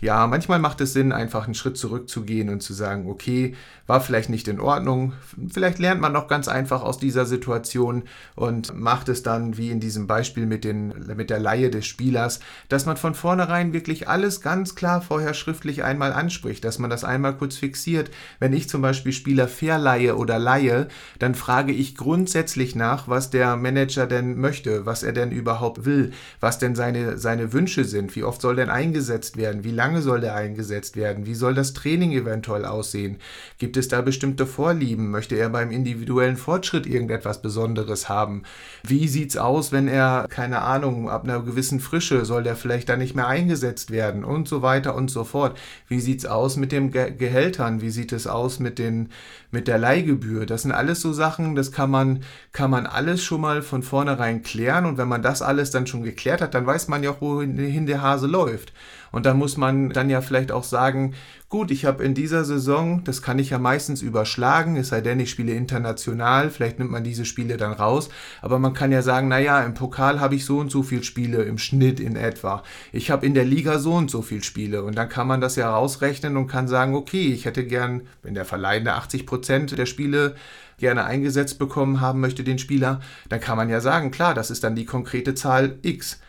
ja, 0.00 0.28
manchmal 0.28 0.60
macht 0.60 0.80
es 0.80 0.92
Sinn, 0.92 1.10
einfach 1.10 1.44
einen 1.44 1.54
Schritt 1.54 1.76
zurückzugehen 1.76 2.50
und 2.50 2.62
zu 2.62 2.72
sagen, 2.72 3.08
okay, 3.08 3.56
war 3.88 4.00
vielleicht 4.00 4.30
nicht 4.30 4.46
in 4.46 4.60
Ordnung. 4.60 5.14
Vielleicht 5.52 5.80
lernt 5.80 6.00
man 6.00 6.12
noch 6.12 6.28
ganz 6.28 6.46
einfach 6.46 6.82
aus 6.82 6.98
dieser 6.98 7.26
Situation 7.26 8.04
und 8.36 8.78
macht 8.78 9.08
es 9.08 9.24
dann, 9.24 9.56
wie 9.56 9.70
in 9.70 9.80
diesem 9.80 10.06
Beispiel 10.06 10.46
mit, 10.46 10.62
den, 10.62 10.94
mit 11.16 11.30
der 11.30 11.40
Laie 11.40 11.68
des 11.68 11.86
Spielers, 11.86 12.38
dass 12.68 12.86
man 12.86 12.96
von 12.96 13.14
vornherein 13.14 13.72
wirklich 13.72 14.08
alles 14.08 14.40
ganz 14.40 14.76
klar 14.76 15.02
vorher 15.02 15.34
schriftlich 15.34 15.82
einmal 15.82 16.12
anspricht, 16.12 16.64
dass 16.64 16.78
man 16.78 16.88
das 16.88 17.02
einmal 17.02 17.36
kurz 17.36 17.56
fixiert. 17.56 18.12
Wenn 18.38 18.52
ich 18.52 18.68
zum 18.68 18.82
Beispiel 18.82 19.12
Spieler 19.12 19.48
verleihe 19.48 20.16
oder 20.16 20.38
leihe, 20.38 20.86
dann 21.18 21.34
frage 21.34 21.72
ich 21.72 21.96
grundsätzlich 21.96 22.76
nach, 22.76 23.08
was 23.08 23.30
der 23.30 23.56
Manager 23.56 24.06
denn 24.06 24.38
möchte, 24.38 24.86
was 24.86 25.02
er 25.02 25.12
denn 25.12 25.32
überhaupt 25.32 25.84
will, 25.84 26.12
was 26.38 26.60
denn 26.60 26.76
seine, 26.76 27.18
seine 27.18 27.52
Wünsche 27.52 27.84
sind, 27.84 28.14
wie 28.14 28.22
oft 28.22 28.40
soll 28.40 28.54
denn 28.54 28.70
eingesetzt 28.70 29.36
werden 29.36 29.39
werden? 29.40 29.64
Wie 29.64 29.72
lange 29.72 30.02
soll 30.02 30.20
der 30.20 30.34
eingesetzt 30.36 30.94
werden? 30.94 31.26
Wie 31.26 31.34
soll 31.34 31.54
das 31.54 31.72
Training 31.72 32.12
eventuell 32.12 32.64
aussehen? 32.64 33.16
Gibt 33.58 33.76
es 33.76 33.88
da 33.88 34.02
bestimmte 34.02 34.46
Vorlieben? 34.46 35.10
Möchte 35.10 35.34
er 35.34 35.48
beim 35.48 35.70
individuellen 35.70 36.36
Fortschritt 36.36 36.86
irgendetwas 36.86 37.42
Besonderes 37.42 38.08
haben? 38.08 38.42
Wie 38.86 39.08
sieht 39.08 39.30
es 39.30 39.36
aus, 39.36 39.72
wenn 39.72 39.88
er, 39.88 40.26
keine 40.28 40.60
Ahnung, 40.62 41.08
ab 41.08 41.24
einer 41.24 41.40
gewissen 41.40 41.80
Frische 41.80 42.24
soll 42.24 42.42
der 42.42 42.56
vielleicht 42.56 42.88
da 42.88 42.96
nicht 42.96 43.16
mehr 43.16 43.26
eingesetzt 43.26 43.90
werden 43.90 44.24
und 44.24 44.46
so 44.46 44.62
weiter 44.62 44.94
und 44.94 45.10
so 45.10 45.24
fort? 45.24 45.58
Wie 45.88 46.00
sieht 46.00 46.20
es 46.20 46.26
aus 46.26 46.56
mit 46.56 46.72
den 46.72 46.90
Ge 46.90 47.10
Gehältern? 47.10 47.80
Wie 47.80 47.90
sieht 47.90 48.12
es 48.12 48.26
aus 48.26 48.60
mit, 48.60 48.78
den, 48.78 49.08
mit 49.50 49.66
der 49.66 49.78
Leihgebühr? 49.78 50.46
Das 50.46 50.62
sind 50.62 50.72
alles 50.72 51.00
so 51.00 51.12
Sachen, 51.12 51.54
das 51.54 51.72
kann 51.72 51.90
man, 51.90 52.22
kann 52.52 52.70
man 52.70 52.86
alles 52.86 53.22
schon 53.22 53.40
mal 53.40 53.62
von 53.62 53.82
vornherein 53.82 54.42
klären 54.42 54.86
und 54.86 54.98
wenn 54.98 55.08
man 55.08 55.22
das 55.22 55.42
alles 55.42 55.70
dann 55.70 55.86
schon 55.86 56.02
geklärt 56.02 56.40
hat, 56.40 56.54
dann 56.54 56.66
weiß 56.66 56.88
man 56.88 57.02
ja 57.02 57.10
auch, 57.10 57.20
wohin 57.20 57.86
der 57.86 58.02
Hase 58.02 58.26
läuft. 58.26 58.72
Und 59.12 59.26
da 59.26 59.34
muss 59.34 59.56
man 59.56 59.90
dann 59.90 60.10
ja 60.10 60.20
vielleicht 60.20 60.52
auch 60.52 60.64
sagen, 60.64 61.14
gut, 61.48 61.72
ich 61.72 61.84
habe 61.84 62.04
in 62.04 62.14
dieser 62.14 62.44
Saison, 62.44 63.02
das 63.04 63.22
kann 63.22 63.40
ich 63.40 63.50
ja 63.50 63.58
meistens 63.58 64.02
überschlagen, 64.02 64.76
es 64.76 64.88
sei 64.88 65.00
denn, 65.00 65.18
ich 65.18 65.30
spiele 65.30 65.52
international, 65.52 66.48
vielleicht 66.48 66.78
nimmt 66.78 66.92
man 66.92 67.02
diese 67.02 67.24
Spiele 67.24 67.56
dann 67.56 67.72
raus, 67.72 68.08
aber 68.40 68.60
man 68.60 68.72
kann 68.72 68.92
ja 68.92 69.02
sagen, 69.02 69.26
naja, 69.26 69.62
im 69.64 69.74
Pokal 69.74 70.20
habe 70.20 70.36
ich 70.36 70.44
so 70.44 70.58
und 70.58 70.70
so 70.70 70.84
viele 70.84 71.02
Spiele 71.02 71.42
im 71.42 71.58
Schnitt 71.58 71.98
in 71.98 72.14
etwa. 72.14 72.62
Ich 72.92 73.10
habe 73.10 73.26
in 73.26 73.34
der 73.34 73.44
Liga 73.44 73.80
so 73.80 73.94
und 73.94 74.10
so 74.10 74.22
viele 74.22 74.44
Spiele 74.44 74.84
und 74.84 74.96
dann 74.96 75.08
kann 75.08 75.26
man 75.26 75.40
das 75.40 75.56
ja 75.56 75.70
rausrechnen 75.70 76.36
und 76.36 76.46
kann 76.46 76.68
sagen, 76.68 76.94
okay, 76.94 77.32
ich 77.32 77.46
hätte 77.46 77.66
gern, 77.66 78.02
wenn 78.22 78.34
der 78.34 78.44
Verleihende 78.44 78.94
80 78.94 79.26
Prozent 79.26 79.76
der 79.76 79.86
Spiele 79.86 80.36
gerne 80.78 81.04
eingesetzt 81.04 81.58
bekommen 81.58 82.00
haben 82.00 82.20
möchte, 82.20 82.44
den 82.44 82.58
Spieler, 82.58 83.00
dann 83.28 83.40
kann 83.40 83.56
man 83.56 83.68
ja 83.68 83.80
sagen, 83.80 84.10
klar, 84.10 84.34
das 84.34 84.50
ist 84.50 84.64
dann 84.64 84.74
die 84.74 84.86
konkrete 84.86 85.34
Zahl 85.34 85.78
X. 85.82 86.20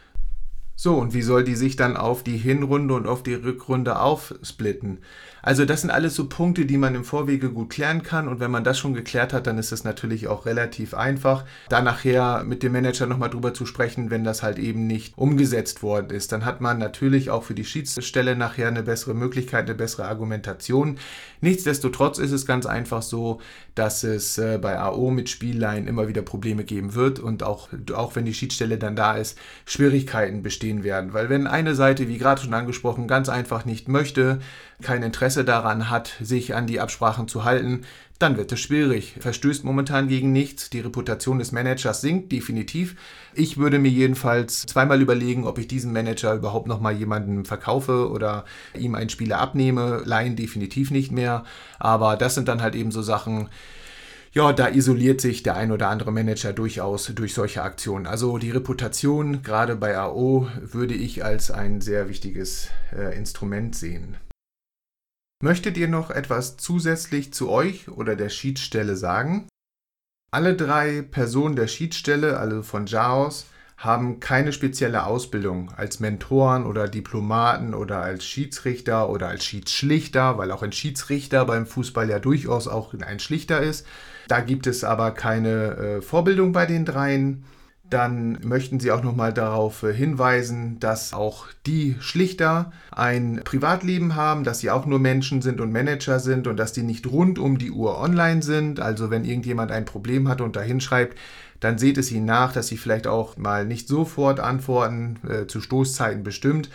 So, 0.83 0.95
und 0.95 1.13
wie 1.13 1.21
soll 1.21 1.43
die 1.43 1.53
sich 1.53 1.75
dann 1.75 1.95
auf 1.95 2.23
die 2.23 2.37
Hinrunde 2.37 2.95
und 2.95 3.05
auf 3.05 3.21
die 3.21 3.35
Rückrunde 3.35 3.99
aufsplitten? 3.99 4.97
Also 5.43 5.65
das 5.65 5.81
sind 5.81 5.89
alles 5.89 6.15
so 6.15 6.27
Punkte, 6.27 6.65
die 6.65 6.77
man 6.77 6.93
im 6.93 7.03
Vorwege 7.03 7.51
gut 7.51 7.71
klären 7.71 8.03
kann 8.03 8.27
und 8.27 8.39
wenn 8.39 8.51
man 8.51 8.63
das 8.63 8.77
schon 8.77 8.93
geklärt 8.93 9.33
hat, 9.33 9.47
dann 9.47 9.57
ist 9.57 9.71
es 9.71 9.83
natürlich 9.83 10.27
auch 10.27 10.45
relativ 10.45 10.93
einfach, 10.93 11.45
da 11.69 11.81
nachher 11.81 12.43
mit 12.43 12.61
dem 12.61 12.73
Manager 12.73 13.07
nochmal 13.07 13.29
drüber 13.29 13.53
zu 13.53 13.65
sprechen, 13.65 14.11
wenn 14.11 14.23
das 14.23 14.43
halt 14.43 14.59
eben 14.59 14.85
nicht 14.85 15.17
umgesetzt 15.17 15.81
worden 15.81 16.11
ist. 16.11 16.31
Dann 16.31 16.45
hat 16.45 16.61
man 16.61 16.77
natürlich 16.77 17.31
auch 17.31 17.43
für 17.43 17.55
die 17.55 17.65
Schiedsstelle 17.65 18.35
nachher 18.35 18.67
eine 18.67 18.83
bessere 18.83 19.15
Möglichkeit, 19.15 19.65
eine 19.65 19.75
bessere 19.75 20.05
Argumentation. 20.05 20.97
Nichtsdestotrotz 21.41 22.19
ist 22.19 22.31
es 22.31 22.45
ganz 22.45 22.67
einfach 22.67 23.01
so, 23.01 23.41
dass 23.73 24.03
es 24.03 24.37
äh, 24.37 24.59
bei 24.61 24.79
AO 24.79 25.09
mit 25.09 25.29
Spiellein 25.29 25.87
immer 25.87 26.07
wieder 26.07 26.21
Probleme 26.21 26.63
geben 26.63 26.93
wird 26.93 27.19
und 27.19 27.41
auch, 27.41 27.69
auch 27.93 28.15
wenn 28.15 28.25
die 28.25 28.33
Schiedsstelle 28.33 28.77
dann 28.77 28.95
da 28.95 29.13
ist, 29.13 29.37
Schwierigkeiten 29.65 30.43
bestehen 30.43 30.70
werden. 30.83 31.13
Weil 31.13 31.29
wenn 31.29 31.47
eine 31.47 31.75
Seite, 31.75 32.07
wie 32.07 32.17
gerade 32.17 32.41
schon 32.41 32.53
angesprochen, 32.53 33.07
ganz 33.07 33.29
einfach 33.29 33.65
nicht 33.65 33.87
möchte, 33.87 34.39
kein 34.81 35.03
Interesse 35.03 35.43
daran 35.43 35.89
hat, 35.89 36.13
sich 36.21 36.55
an 36.55 36.67
die 36.67 36.79
Absprachen 36.79 37.27
zu 37.27 37.43
halten, 37.43 37.81
dann 38.21 38.37
wird 38.37 38.51
es 38.51 38.59
schwierig. 38.59 39.15
Verstößt 39.19 39.63
momentan 39.63 40.07
gegen 40.07 40.31
nichts. 40.31 40.69
Die 40.69 40.79
Reputation 40.79 41.39
des 41.39 41.51
Managers 41.51 42.01
sinkt 42.01 42.31
definitiv. 42.31 42.95
Ich 43.33 43.57
würde 43.57 43.79
mir 43.79 43.89
jedenfalls 43.89 44.61
zweimal 44.65 45.01
überlegen, 45.01 45.45
ob 45.45 45.57
ich 45.57 45.67
diesen 45.67 45.91
Manager 45.91 46.35
überhaupt 46.35 46.67
noch 46.67 46.79
mal 46.79 46.93
jemanden 46.93 47.45
verkaufe 47.45 48.09
oder 48.09 48.45
ihm 48.77 48.95
einen 48.95 49.09
Spieler 49.09 49.39
abnehme. 49.39 50.03
Leihen 50.05 50.35
definitiv 50.35 50.91
nicht 50.91 51.11
mehr. 51.11 51.43
Aber 51.79 52.15
das 52.15 52.35
sind 52.35 52.47
dann 52.47 52.61
halt 52.61 52.75
eben 52.75 52.91
so 52.91 53.01
Sachen, 53.01 53.49
ja, 54.33 54.53
da 54.53 54.69
isoliert 54.69 55.19
sich 55.19 55.43
der 55.43 55.55
ein 55.55 55.71
oder 55.71 55.89
andere 55.89 56.11
Manager 56.11 56.53
durchaus 56.53 57.07
durch 57.07 57.33
solche 57.33 57.63
Aktionen. 57.63 58.07
Also 58.07 58.37
die 58.37 58.51
Reputation, 58.51 59.43
gerade 59.43 59.75
bei 59.75 59.97
AO, 59.97 60.49
würde 60.61 60.93
ich 60.93 61.25
als 61.25 61.51
ein 61.51 61.81
sehr 61.81 62.07
wichtiges 62.07 62.69
äh, 62.93 63.17
Instrument 63.17 63.75
sehen. 63.75 64.17
Möchtet 65.43 65.77
ihr 65.77 65.87
noch 65.87 66.11
etwas 66.11 66.55
zusätzlich 66.57 67.33
zu 67.33 67.49
euch 67.49 67.89
oder 67.89 68.15
der 68.15 68.29
Schiedsstelle 68.29 68.95
sagen? 68.95 69.47
Alle 70.31 70.55
drei 70.55 71.01
Personen 71.01 71.57
der 71.57 71.67
Schiedsstelle, 71.67 72.37
also 72.37 72.61
von 72.61 72.85
JAOS, 72.85 73.47
haben 73.81 74.19
keine 74.19 74.53
spezielle 74.53 75.07
Ausbildung 75.07 75.71
als 75.75 75.99
Mentoren 75.99 76.67
oder 76.67 76.87
Diplomaten 76.87 77.73
oder 77.73 77.99
als 77.99 78.23
Schiedsrichter 78.23 79.09
oder 79.09 79.27
als 79.27 79.43
Schiedsschlichter, 79.43 80.37
weil 80.37 80.51
auch 80.51 80.61
ein 80.61 80.71
Schiedsrichter 80.71 81.45
beim 81.45 81.65
Fußball 81.65 82.07
ja 82.07 82.19
durchaus 82.19 82.67
auch 82.67 82.93
ein 82.93 83.19
Schlichter 83.19 83.59
ist. 83.59 83.87
Da 84.27 84.39
gibt 84.39 84.67
es 84.67 84.83
aber 84.83 85.11
keine 85.11 85.77
äh, 85.77 86.01
Vorbildung 86.03 86.51
bei 86.51 86.67
den 86.67 86.85
dreien. 86.85 87.43
Dann 87.89 88.37
möchten 88.43 88.79
Sie 88.79 88.91
auch 88.91 89.01
nochmal 89.01 89.33
darauf 89.33 89.81
äh, 89.81 89.91
hinweisen, 89.91 90.79
dass 90.79 91.11
auch 91.11 91.47
die 91.65 91.95
Schlichter 91.99 92.71
ein 92.91 93.41
Privatleben 93.43 94.15
haben, 94.15 94.43
dass 94.43 94.59
sie 94.59 94.69
auch 94.69 94.85
nur 94.85 94.99
Menschen 94.99 95.41
sind 95.41 95.59
und 95.59 95.71
Manager 95.71 96.19
sind 96.19 96.45
und 96.45 96.57
dass 96.57 96.71
die 96.71 96.83
nicht 96.83 97.07
rund 97.07 97.39
um 97.39 97.57
die 97.57 97.71
Uhr 97.71 97.99
online 97.99 98.43
sind. 98.43 98.79
Also 98.79 99.09
wenn 99.09 99.25
irgendjemand 99.25 99.71
ein 99.71 99.85
Problem 99.85 100.29
hat 100.29 100.39
und 100.39 100.55
dahin 100.55 100.81
schreibt, 100.81 101.17
dann 101.61 101.77
seht 101.77 101.97
es 101.97 102.11
ihnen 102.11 102.25
nach, 102.25 102.51
dass 102.51 102.67
sie 102.67 102.77
vielleicht 102.77 103.07
auch 103.07 103.37
mal 103.37 103.65
nicht 103.65 103.87
sofort 103.87 104.41
antworten, 104.41 105.19
äh, 105.27 105.47
zu 105.47 105.61
Stoßzeiten 105.61 106.23
bestimmt. 106.23 106.69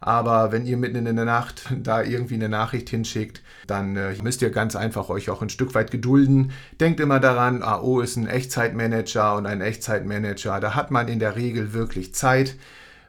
Aber 0.00 0.50
wenn 0.50 0.66
ihr 0.66 0.76
mitten 0.76 1.06
in 1.06 1.14
der 1.14 1.24
Nacht 1.24 1.72
da 1.82 2.02
irgendwie 2.02 2.34
eine 2.34 2.48
Nachricht 2.48 2.90
hinschickt, 2.90 3.40
dann 3.68 3.96
äh, 3.96 4.14
müsst 4.20 4.42
ihr 4.42 4.50
ganz 4.50 4.74
einfach 4.74 5.08
euch 5.08 5.30
auch 5.30 5.42
ein 5.42 5.48
Stück 5.48 5.74
weit 5.74 5.92
gedulden. 5.92 6.50
Denkt 6.80 6.98
immer 6.98 7.20
daran, 7.20 7.62
AO 7.62 8.00
ist 8.00 8.16
ein 8.16 8.26
Echtzeitmanager 8.26 9.36
und 9.36 9.46
ein 9.46 9.60
Echtzeitmanager. 9.60 10.58
Da 10.58 10.74
hat 10.74 10.90
man 10.90 11.06
in 11.06 11.20
der 11.20 11.36
Regel 11.36 11.72
wirklich 11.72 12.14
Zeit. 12.14 12.56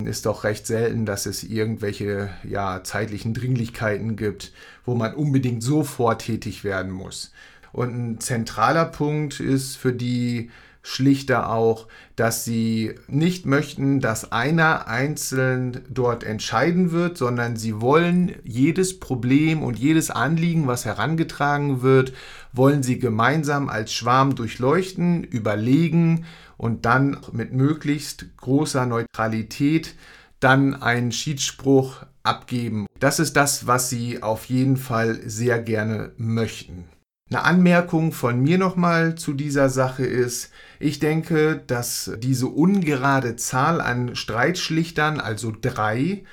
Ist 0.03 0.27
doch 0.27 0.43
recht 0.43 0.67
selten, 0.67 1.05
dass 1.05 1.25
es 1.25 1.43
irgendwelche 1.43 2.29
ja, 2.43 2.83
zeitlichen 2.83 3.33
Dringlichkeiten 3.33 4.15
gibt, 4.15 4.51
wo 4.85 4.93
man 4.93 5.15
unbedingt 5.15 5.63
sofort 5.63 6.21
tätig 6.21 6.63
werden 6.63 6.91
muss. 6.91 7.31
Und 7.71 7.95
ein 7.95 8.19
zentraler 8.19 8.85
Punkt 8.85 9.39
ist 9.39 9.77
für 9.77 9.93
die 9.93 10.51
schlichter 10.83 11.49
auch, 11.49 11.87
dass 12.15 12.43
sie 12.43 12.93
nicht 13.07 13.45
möchten, 13.45 14.01
dass 14.01 14.31
einer 14.31 14.87
einzeln 14.87 15.81
dort 15.89 16.23
entscheiden 16.23 16.91
wird, 16.91 17.17
sondern 17.17 17.55
sie 17.55 17.81
wollen 17.81 18.35
jedes 18.43 18.99
Problem 18.99 19.63
und 19.63 19.79
jedes 19.79 20.11
Anliegen, 20.11 20.67
was 20.67 20.85
herangetragen 20.85 21.81
wird, 21.81 22.13
wollen 22.51 22.83
sie 22.83 22.99
gemeinsam 22.99 23.69
als 23.69 23.93
Schwarm 23.93 24.35
durchleuchten, 24.35 25.23
überlegen 25.23 26.25
und 26.57 26.85
dann 26.85 27.17
mit 27.31 27.53
möglichst 27.53 28.25
großer 28.37 28.85
Neutralität 28.85 29.95
dann 30.39 30.81
einen 30.81 31.13
Schiedsspruch 31.13 32.05
abgeben. 32.23 32.85
Das 32.99 33.19
ist 33.19 33.35
das, 33.35 33.67
was 33.67 33.89
sie 33.89 34.21
auf 34.21 34.45
jeden 34.45 34.77
Fall 34.77 35.19
sehr 35.25 35.59
gerne 35.59 36.11
möchten. 36.17 36.85
Eine 37.33 37.45
Anmerkung 37.45 38.11
von 38.11 38.43
mir 38.43 38.59
nochmal 38.59 39.15
zu 39.15 39.33
dieser 39.33 39.67
Sache 39.67 40.05
ist, 40.05 40.51
ich 40.79 40.99
denke, 40.99 41.63
dass 41.65 42.11
diese 42.19 42.45
ungerade 42.45 43.37
Zahl 43.37 43.81
an 43.81 44.15
Streitschlichtern, 44.15 45.19
also 45.19 45.51
drei, 45.59 46.25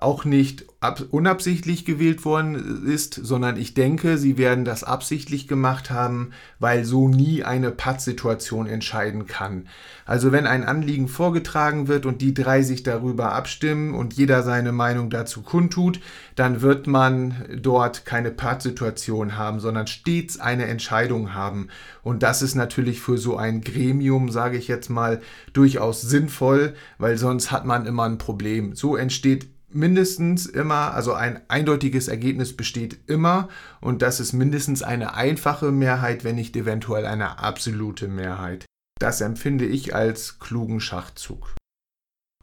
auch 0.00 0.24
nicht 0.24 0.64
unabsichtlich 1.10 1.84
gewählt 1.84 2.24
worden 2.24 2.86
ist, 2.86 3.14
sondern 3.14 3.56
ich 3.56 3.74
denke, 3.74 4.16
sie 4.16 4.38
werden 4.38 4.64
das 4.64 4.84
absichtlich 4.84 5.48
gemacht 5.48 5.90
haben, 5.90 6.30
weil 6.60 6.84
so 6.84 7.08
nie 7.08 7.42
eine 7.42 7.72
Pattsituation 7.72 8.68
entscheiden 8.68 9.26
kann. 9.26 9.66
Also 10.06 10.30
wenn 10.30 10.46
ein 10.46 10.64
Anliegen 10.64 11.08
vorgetragen 11.08 11.88
wird 11.88 12.06
und 12.06 12.22
die 12.22 12.32
drei 12.32 12.62
sich 12.62 12.84
darüber 12.84 13.32
abstimmen 13.32 13.92
und 13.92 14.14
jeder 14.14 14.44
seine 14.44 14.70
Meinung 14.70 15.10
dazu 15.10 15.42
kundtut, 15.42 15.98
dann 16.36 16.62
wird 16.62 16.86
man 16.86 17.34
dort 17.60 18.06
keine 18.06 18.30
Pattsituation 18.30 19.36
haben, 19.36 19.58
sondern 19.58 19.88
stets 19.88 20.38
eine 20.38 20.66
Entscheidung 20.66 21.34
haben. 21.34 21.70
Und 22.04 22.22
das 22.22 22.40
ist 22.40 22.54
natürlich 22.54 23.00
für 23.00 23.18
so 23.18 23.36
ein 23.36 23.62
Gremium, 23.62 24.30
sage 24.30 24.56
ich 24.56 24.68
jetzt 24.68 24.90
mal, 24.90 25.20
durchaus 25.52 26.02
sinnvoll, 26.02 26.74
weil 26.98 27.18
sonst 27.18 27.50
hat 27.50 27.64
man 27.64 27.84
immer 27.84 28.04
ein 28.04 28.18
Problem. 28.18 28.76
So 28.76 28.94
entsteht 28.94 29.48
mindestens 29.70 30.46
immer, 30.46 30.94
also 30.94 31.12
ein 31.12 31.40
eindeutiges 31.48 32.08
Ergebnis 32.08 32.56
besteht 32.56 32.98
immer 33.06 33.48
und 33.80 34.02
das 34.02 34.20
ist 34.20 34.32
mindestens 34.32 34.82
eine 34.82 35.14
einfache 35.14 35.72
Mehrheit, 35.72 36.24
wenn 36.24 36.36
nicht 36.36 36.56
eventuell 36.56 37.06
eine 37.06 37.38
absolute 37.38 38.08
Mehrheit. 38.08 38.64
Das 38.98 39.20
empfinde 39.20 39.66
ich 39.66 39.94
als 39.94 40.38
klugen 40.38 40.80
Schachzug. 40.80 41.54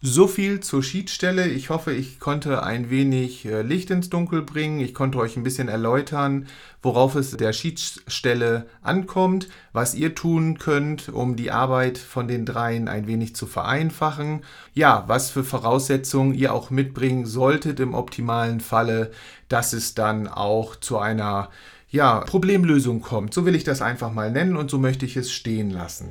So 0.02 0.28
viel 0.28 0.60
zur 0.60 0.84
Schiedsstelle. 0.84 1.48
Ich 1.48 1.72
hoffe, 1.72 1.92
ich 1.92 2.20
konnte 2.20 2.62
ein 2.62 2.92
wenig 2.92 3.44
äh, 3.46 3.64
Licht 3.64 3.90
ins 3.90 4.10
Dunkel 4.10 4.44
bringen. 4.44 4.80
Ich 4.80 4.94
konnte 4.94 5.18
euch 5.18 5.36
ein 5.36 5.42
bisschen 5.42 5.68
erläutern, 5.68 6.48
worauf 6.84 7.16
es 7.16 7.36
der 7.36 7.54
Schiedsstelle 7.54 8.68
ankommt, 8.84 9.48
was 9.74 9.96
ihr 9.96 10.14
tun 10.14 10.60
könnt, 10.60 11.10
um 11.10 11.36
die 11.36 11.50
Arbeit 11.50 11.98
von 11.98 12.28
den 12.28 12.46
dreien 12.46 12.88
ein 12.88 13.08
wenig 13.08 13.36
zu 13.36 13.48
vereinfachen. 13.48 14.44
Ja, 14.76 15.06
was 15.08 15.32
für 15.32 15.44
Voraussetzungen 15.44 16.36
ihr 16.36 16.54
auch 16.54 16.70
mitbringen 16.70 17.26
solltet 17.26 17.80
im 17.80 17.96
optimalen 17.96 18.60
Falle, 18.60 19.12
dass 19.48 19.74
es 19.74 19.96
dann 19.96 20.28
auch 20.28 20.76
zu 20.76 21.00
einer 21.00 21.50
ja, 21.90 22.20
Problemlösung 22.20 23.02
kommt. 23.02 23.34
So 23.34 23.46
will 23.46 23.56
ich 23.56 23.64
das 23.64 23.82
einfach 23.82 24.12
mal 24.12 24.32
nennen 24.32 24.56
und 24.56 24.70
so 24.70 24.78
möchte 24.78 25.06
ich 25.08 25.18
es 25.18 25.32
stehen 25.32 25.72
lassen. 25.72 26.10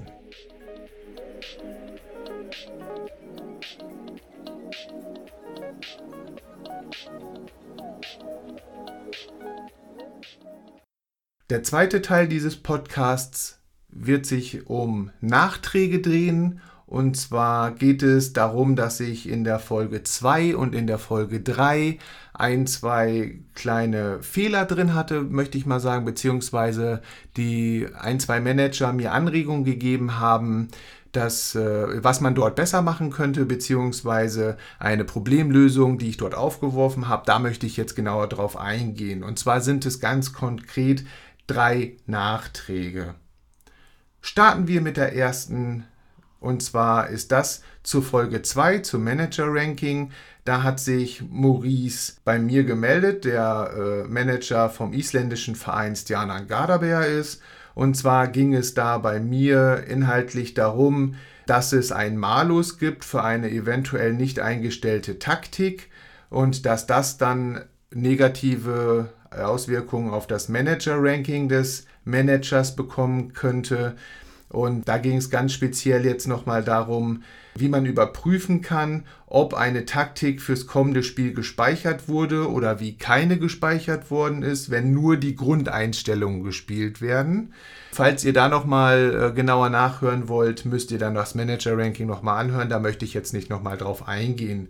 Der 11.50 11.62
zweite 11.62 12.00
Teil 12.00 12.26
dieses 12.26 12.56
Podcasts 12.56 13.58
wird 13.90 14.24
sich 14.24 14.66
um 14.66 15.10
Nachträge 15.20 16.00
drehen. 16.00 16.60
Und 16.86 17.18
zwar 17.18 17.72
geht 17.72 18.02
es 18.02 18.32
darum, 18.32 18.76
dass 18.76 18.98
ich 18.98 19.28
in 19.28 19.44
der 19.44 19.58
Folge 19.58 20.02
2 20.02 20.56
und 20.56 20.74
in 20.74 20.86
der 20.86 20.96
Folge 20.96 21.40
3 21.40 21.98
ein, 22.32 22.66
zwei 22.66 23.40
kleine 23.54 24.22
Fehler 24.22 24.64
drin 24.64 24.94
hatte, 24.94 25.20
möchte 25.20 25.58
ich 25.58 25.66
mal 25.66 25.80
sagen, 25.80 26.06
beziehungsweise 26.06 27.02
die 27.36 27.88
ein, 27.94 28.20
zwei 28.20 28.40
Manager 28.40 28.94
mir 28.94 29.12
Anregungen 29.12 29.64
gegeben 29.64 30.18
haben, 30.18 30.68
das, 31.12 31.54
äh, 31.54 32.02
was 32.02 32.20
man 32.20 32.34
dort 32.34 32.56
besser 32.56 32.80
machen 32.80 33.10
könnte, 33.10 33.44
beziehungsweise 33.44 34.56
eine 34.78 35.04
Problemlösung, 35.04 35.98
die 35.98 36.08
ich 36.08 36.16
dort 36.16 36.34
aufgeworfen 36.34 37.06
habe. 37.08 37.24
Da 37.26 37.38
möchte 37.38 37.66
ich 37.66 37.76
jetzt 37.76 37.94
genauer 37.94 38.28
drauf 38.28 38.56
eingehen. 38.56 39.22
Und 39.22 39.38
zwar 39.38 39.60
sind 39.60 39.84
es 39.86 40.00
ganz 40.00 40.32
konkret 40.32 41.04
drei 41.46 41.96
Nachträge. 42.06 43.14
Starten 44.20 44.68
wir 44.68 44.80
mit 44.80 44.96
der 44.96 45.14
ersten 45.14 45.84
und 46.44 46.62
zwar 46.62 47.08
ist 47.08 47.32
das 47.32 47.62
zur 47.82 48.02
Folge 48.02 48.42
2 48.42 48.80
zum 48.80 49.02
Manager 49.02 49.46
Ranking. 49.48 50.10
Da 50.44 50.62
hat 50.62 50.78
sich 50.78 51.22
Maurice 51.30 52.16
bei 52.22 52.38
mir 52.38 52.64
gemeldet, 52.64 53.24
der 53.24 53.70
äh, 53.74 54.08
Manager 54.08 54.68
vom 54.68 54.92
isländischen 54.92 55.54
Verein 55.54 55.96
Stjanan 55.96 56.46
Gardaber 56.46 57.06
ist. 57.06 57.40
Und 57.74 57.96
zwar 57.96 58.28
ging 58.28 58.52
es 58.54 58.74
da 58.74 58.98
bei 58.98 59.20
mir 59.20 59.84
inhaltlich 59.88 60.52
darum, 60.52 61.14
dass 61.46 61.72
es 61.72 61.92
ein 61.92 62.18
Malus 62.18 62.78
gibt 62.78 63.06
für 63.06 63.22
eine 63.22 63.50
eventuell 63.50 64.12
nicht 64.12 64.38
eingestellte 64.38 65.18
Taktik 65.18 65.88
und 66.28 66.66
dass 66.66 66.86
das 66.86 67.16
dann 67.16 67.64
negative 67.90 69.08
Auswirkungen 69.42 70.10
auf 70.10 70.26
das 70.26 70.48
Manager-Ranking 70.48 71.48
des 71.48 71.86
Managers 72.04 72.76
bekommen 72.76 73.32
könnte. 73.32 73.96
Und 74.48 74.88
da 74.88 74.98
ging 74.98 75.16
es 75.16 75.30
ganz 75.30 75.52
speziell 75.52 76.04
jetzt 76.04 76.28
nochmal 76.28 76.62
darum, 76.62 77.24
wie 77.56 77.68
man 77.68 77.86
überprüfen 77.86 78.62
kann, 78.62 79.04
ob 79.26 79.54
eine 79.54 79.84
Taktik 79.84 80.40
fürs 80.40 80.66
kommende 80.66 81.02
Spiel 81.02 81.34
gespeichert 81.34 82.08
wurde 82.08 82.50
oder 82.50 82.78
wie 82.80 82.96
keine 82.96 83.38
gespeichert 83.38 84.10
worden 84.10 84.42
ist, 84.42 84.70
wenn 84.70 84.92
nur 84.92 85.16
die 85.16 85.34
Grundeinstellungen 85.34 86.44
gespielt 86.44 87.00
werden. 87.00 87.52
Falls 87.92 88.24
ihr 88.24 88.32
da 88.32 88.48
nochmal 88.48 89.30
äh, 89.30 89.34
genauer 89.34 89.70
nachhören 89.70 90.28
wollt, 90.28 90.64
müsst 90.64 90.90
ihr 90.90 90.98
dann 90.98 91.14
das 91.14 91.34
Manager-Ranking 91.34 92.06
nochmal 92.06 92.44
anhören. 92.44 92.68
Da 92.68 92.78
möchte 92.78 93.04
ich 93.04 93.14
jetzt 93.14 93.32
nicht 93.32 93.50
nochmal 93.50 93.76
drauf 93.76 94.06
eingehen 94.08 94.68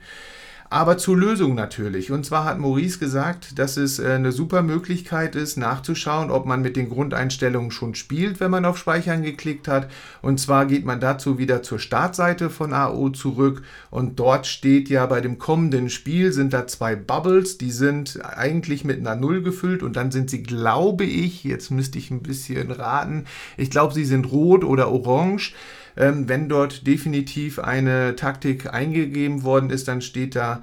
aber 0.70 0.98
zur 0.98 1.16
Lösung 1.16 1.54
natürlich. 1.54 2.10
Und 2.10 2.26
zwar 2.26 2.44
hat 2.44 2.58
Maurice 2.58 2.98
gesagt, 2.98 3.58
dass 3.58 3.76
es 3.76 3.98
äh, 3.98 4.12
eine 4.12 4.32
super 4.32 4.62
Möglichkeit 4.62 5.36
ist, 5.36 5.56
nachzuschauen, 5.56 6.30
ob 6.30 6.46
man 6.46 6.62
mit 6.62 6.76
den 6.76 6.88
Grundeinstellungen 6.88 7.70
schon 7.70 7.94
spielt, 7.94 8.40
wenn 8.40 8.50
man 8.50 8.64
auf 8.64 8.78
Speichern 8.78 9.22
geklickt 9.22 9.68
hat. 9.68 9.90
Und 10.22 10.40
zwar 10.40 10.66
geht 10.66 10.84
man 10.84 11.00
dazu 11.00 11.38
wieder 11.38 11.62
zur 11.62 11.78
Startseite 11.78 12.50
von 12.50 12.72
AO 12.72 13.10
zurück 13.10 13.62
und 13.90 14.18
dort 14.18 14.46
steht 14.46 14.88
ja 14.88 15.06
bei 15.06 15.20
dem 15.20 15.38
kommenden 15.38 15.90
Spiel 15.90 16.32
sind 16.32 16.52
da 16.52 16.66
zwei 16.66 16.96
Bubbles, 16.96 17.58
die 17.58 17.70
sind 17.70 18.20
eigentlich 18.24 18.84
mit 18.84 18.98
einer 18.98 19.16
Null 19.16 19.42
gefüllt 19.42 19.82
und 19.82 19.96
dann 19.96 20.10
sind 20.10 20.30
sie, 20.30 20.42
glaube 20.42 21.04
ich, 21.04 21.44
jetzt 21.44 21.70
müsste 21.70 21.98
ich 21.98 22.10
ein 22.10 22.22
bisschen 22.22 22.70
raten, 22.70 23.26
ich 23.56 23.70
glaube, 23.70 23.94
sie 23.94 24.04
sind 24.04 24.30
rot 24.32 24.64
oder 24.64 24.90
orange. 24.90 25.54
Ähm, 25.96 26.28
wenn 26.28 26.48
dort 26.48 26.86
definitiv 26.86 27.58
eine 27.58 28.16
Taktik 28.16 28.72
eingegeben 28.72 29.42
worden 29.42 29.70
ist, 29.70 29.88
dann 29.88 30.00
steht 30.00 30.36
da 30.36 30.62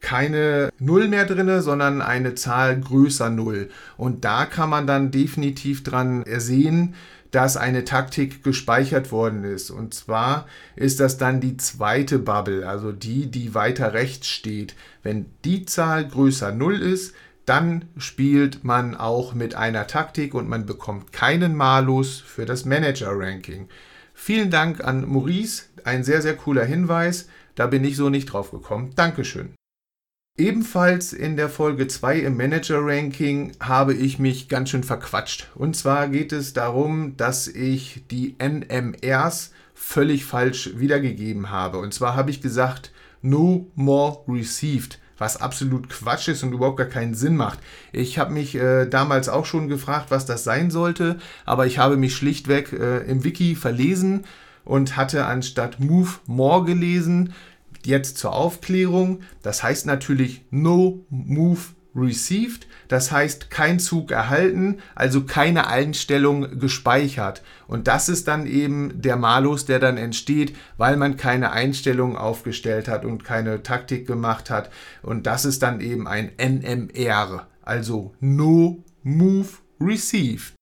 keine 0.00 0.70
Null 0.78 1.08
mehr 1.08 1.24
drin, 1.24 1.60
sondern 1.62 2.02
eine 2.02 2.34
Zahl 2.34 2.78
größer 2.78 3.30
Null. 3.30 3.70
Und 3.96 4.24
da 4.24 4.46
kann 4.46 4.70
man 4.70 4.86
dann 4.86 5.10
definitiv 5.10 5.82
dran 5.82 6.22
ersehen, 6.22 6.94
dass 7.30 7.56
eine 7.56 7.84
Taktik 7.84 8.42
gespeichert 8.44 9.10
worden 9.10 9.44
ist. 9.44 9.70
Und 9.70 9.94
zwar 9.94 10.46
ist 10.76 11.00
das 11.00 11.18
dann 11.18 11.40
die 11.40 11.56
zweite 11.56 12.18
Bubble, 12.18 12.68
also 12.68 12.92
die, 12.92 13.30
die 13.30 13.54
weiter 13.54 13.92
rechts 13.92 14.28
steht. 14.28 14.74
Wenn 15.02 15.26
die 15.44 15.64
Zahl 15.64 16.06
größer 16.06 16.52
0 16.52 16.80
ist, 16.80 17.14
dann 17.44 17.84
spielt 17.96 18.64
man 18.64 18.96
auch 18.96 19.34
mit 19.34 19.54
einer 19.54 19.86
Taktik 19.86 20.34
und 20.34 20.48
man 20.48 20.66
bekommt 20.66 21.12
keinen 21.12 21.54
Malus 21.54 22.20
für 22.20 22.44
das 22.44 22.64
Manager-Ranking. 22.64 23.68
Vielen 24.18 24.50
Dank 24.50 24.82
an 24.82 25.06
Maurice, 25.06 25.64
ein 25.84 26.02
sehr, 26.02 26.22
sehr 26.22 26.36
cooler 26.36 26.64
Hinweis. 26.64 27.28
Da 27.54 27.66
bin 27.66 27.84
ich 27.84 27.96
so 27.96 28.08
nicht 28.08 28.26
drauf 28.26 28.50
gekommen. 28.50 28.92
Dankeschön. 28.96 29.54
Ebenfalls 30.38 31.12
in 31.12 31.36
der 31.36 31.50
Folge 31.50 31.86
2 31.86 32.20
im 32.20 32.36
Manager-Ranking 32.36 33.52
habe 33.60 33.94
ich 33.94 34.18
mich 34.18 34.48
ganz 34.48 34.70
schön 34.70 34.84
verquatscht. 34.84 35.50
Und 35.54 35.76
zwar 35.76 36.08
geht 36.08 36.32
es 36.32 36.54
darum, 36.54 37.16
dass 37.18 37.46
ich 37.46 38.04
die 38.10 38.36
NMRs 38.38 39.52
völlig 39.74 40.24
falsch 40.24 40.72
wiedergegeben 40.76 41.50
habe. 41.50 41.78
Und 41.78 41.92
zwar 41.94 42.16
habe 42.16 42.30
ich 42.30 42.40
gesagt, 42.40 42.92
no 43.20 43.70
more 43.74 44.24
received 44.26 44.98
was 45.18 45.40
absolut 45.40 45.88
Quatsch 45.88 46.28
ist 46.28 46.42
und 46.42 46.52
überhaupt 46.52 46.76
gar 46.76 46.86
keinen 46.86 47.14
Sinn 47.14 47.36
macht. 47.36 47.58
Ich 47.92 48.18
habe 48.18 48.32
mich 48.32 48.54
äh, 48.54 48.86
damals 48.86 49.28
auch 49.28 49.46
schon 49.46 49.68
gefragt, 49.68 50.06
was 50.10 50.26
das 50.26 50.44
sein 50.44 50.70
sollte, 50.70 51.18
aber 51.44 51.66
ich 51.66 51.78
habe 51.78 51.96
mich 51.96 52.14
schlichtweg 52.14 52.72
äh, 52.72 52.98
im 52.98 53.24
Wiki 53.24 53.54
verlesen 53.54 54.24
und 54.64 54.96
hatte 54.96 55.26
anstatt 55.26 55.80
Move 55.80 56.10
More 56.26 56.64
gelesen. 56.64 57.32
Jetzt 57.84 58.18
zur 58.18 58.32
Aufklärung. 58.32 59.20
Das 59.42 59.62
heißt 59.62 59.86
natürlich 59.86 60.44
No 60.50 61.04
Move 61.08 61.60
Received. 61.94 62.66
Das 62.88 63.12
heißt 63.12 63.50
kein 63.50 63.78
Zug 63.78 64.10
erhalten, 64.10 64.78
also 64.94 65.24
keine 65.24 65.66
Einstellung 65.66 66.58
gespeichert. 66.58 67.42
Und 67.66 67.88
das 67.88 68.08
ist 68.08 68.28
dann 68.28 68.46
eben 68.46 69.00
der 69.00 69.16
Malus, 69.16 69.66
der 69.66 69.78
dann 69.78 69.96
entsteht, 69.96 70.56
weil 70.76 70.96
man 70.96 71.16
keine 71.16 71.52
Einstellung 71.52 72.16
aufgestellt 72.16 72.88
hat 72.88 73.04
und 73.04 73.24
keine 73.24 73.62
Taktik 73.62 74.06
gemacht 74.06 74.50
hat. 74.50 74.70
Und 75.02 75.26
das 75.26 75.44
ist 75.44 75.62
dann 75.62 75.80
eben 75.80 76.06
ein 76.06 76.32
NMR, 76.38 77.46
also 77.62 78.14
No 78.20 78.84
Move 79.02 79.48
Received. 79.80 80.54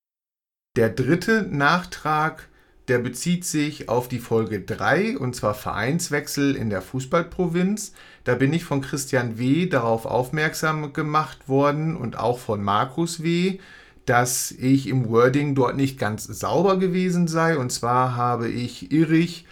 Der 0.75 0.89
dritte 0.89 1.47
Nachtrag 1.49 2.49
der 2.87 2.99
bezieht 2.99 3.45
sich 3.45 3.89
auf 3.89 4.07
die 4.07 4.19
Folge 4.19 4.61
3 4.61 5.17
und 5.17 5.35
zwar 5.35 5.53
Vereinswechsel 5.53 6.55
in 6.55 6.69
der 6.69 6.81
Fußballprovinz. 6.81 7.93
Da 8.23 8.35
bin 8.35 8.53
ich 8.53 8.63
von 8.63 8.81
Christian 8.81 9.39
W. 9.39 9.65
darauf 9.65 10.05
aufmerksam 10.05 10.93
gemacht 10.93 11.49
worden 11.49 11.95
und 11.95 12.17
auch 12.17 12.39
von 12.39 12.63
Markus 12.63 13.23
W., 13.23 13.59
dass 14.05 14.51
ich 14.51 14.87
im 14.87 15.09
Wording 15.09 15.55
dort 15.55 15.75
nicht 15.75 15.97
ganz 15.97 16.25
sauber 16.25 16.77
gewesen 16.77 17.27
sei. 17.27 17.57
Und 17.57 17.71
zwar 17.71 18.15
habe 18.15 18.47
ich 18.47 18.91
irrig 18.91 19.45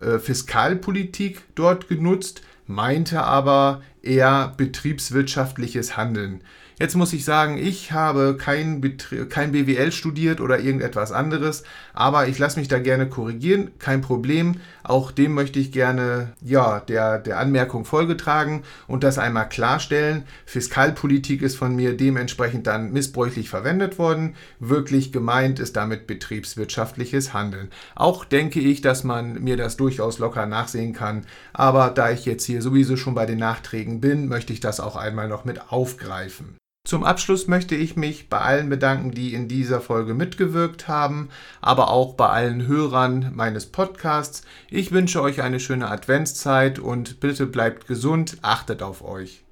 äh, 0.00 0.18
Fiskalpolitik 0.18 1.42
dort 1.54 1.88
genutzt, 1.88 2.42
meinte 2.66 3.22
aber 3.22 3.82
eher 4.02 4.54
betriebswirtschaftliches 4.56 5.96
Handeln. 5.96 6.42
Jetzt 6.82 6.96
muss 6.96 7.12
ich 7.12 7.24
sagen, 7.24 7.58
ich 7.58 7.92
habe 7.92 8.36
kein, 8.36 8.82
kein 9.28 9.52
BWL 9.52 9.92
studiert 9.92 10.40
oder 10.40 10.58
irgendetwas 10.58 11.12
anderes, 11.12 11.62
aber 11.94 12.26
ich 12.26 12.40
lasse 12.40 12.58
mich 12.58 12.66
da 12.66 12.80
gerne 12.80 13.08
korrigieren, 13.08 13.70
kein 13.78 14.00
Problem. 14.00 14.56
Auch 14.82 15.12
dem 15.12 15.32
möchte 15.32 15.60
ich 15.60 15.70
gerne 15.70 16.32
ja, 16.40 16.80
der, 16.80 17.20
der 17.20 17.38
Anmerkung 17.38 17.84
Folge 17.84 18.16
tragen 18.16 18.64
und 18.88 19.04
das 19.04 19.18
einmal 19.18 19.48
klarstellen. 19.48 20.24
Fiskalpolitik 20.44 21.42
ist 21.42 21.54
von 21.54 21.76
mir 21.76 21.96
dementsprechend 21.96 22.66
dann 22.66 22.90
missbräuchlich 22.90 23.48
verwendet 23.48 24.00
worden. 24.00 24.34
Wirklich 24.58 25.12
gemeint 25.12 25.60
ist 25.60 25.76
damit 25.76 26.08
betriebswirtschaftliches 26.08 27.32
Handeln. 27.32 27.70
Auch 27.94 28.24
denke 28.24 28.58
ich, 28.58 28.80
dass 28.80 29.04
man 29.04 29.40
mir 29.40 29.56
das 29.56 29.76
durchaus 29.76 30.18
locker 30.18 30.46
nachsehen 30.46 30.94
kann, 30.94 31.26
aber 31.52 31.90
da 31.90 32.10
ich 32.10 32.24
jetzt 32.24 32.44
hier 32.44 32.60
sowieso 32.60 32.96
schon 32.96 33.14
bei 33.14 33.24
den 33.24 33.38
Nachträgen 33.38 34.00
bin, 34.00 34.26
möchte 34.26 34.52
ich 34.52 34.58
das 34.58 34.80
auch 34.80 34.96
einmal 34.96 35.28
noch 35.28 35.44
mit 35.44 35.70
aufgreifen. 35.70 36.56
Zum 36.84 37.04
Abschluss 37.04 37.46
möchte 37.46 37.76
ich 37.76 37.96
mich 37.96 38.28
bei 38.28 38.38
allen 38.38 38.68
bedanken, 38.68 39.12
die 39.12 39.34
in 39.34 39.46
dieser 39.46 39.80
Folge 39.80 40.14
mitgewirkt 40.14 40.88
haben, 40.88 41.28
aber 41.60 41.90
auch 41.90 42.14
bei 42.14 42.28
allen 42.28 42.66
Hörern 42.66 43.32
meines 43.34 43.66
Podcasts. 43.66 44.42
Ich 44.68 44.90
wünsche 44.90 45.22
euch 45.22 45.42
eine 45.42 45.60
schöne 45.60 45.88
Adventszeit 45.88 46.80
und 46.80 47.20
bitte 47.20 47.46
bleibt 47.46 47.86
gesund, 47.86 48.38
achtet 48.42 48.82
auf 48.82 49.04
euch. 49.04 49.44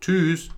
Tschüss. 0.00 0.50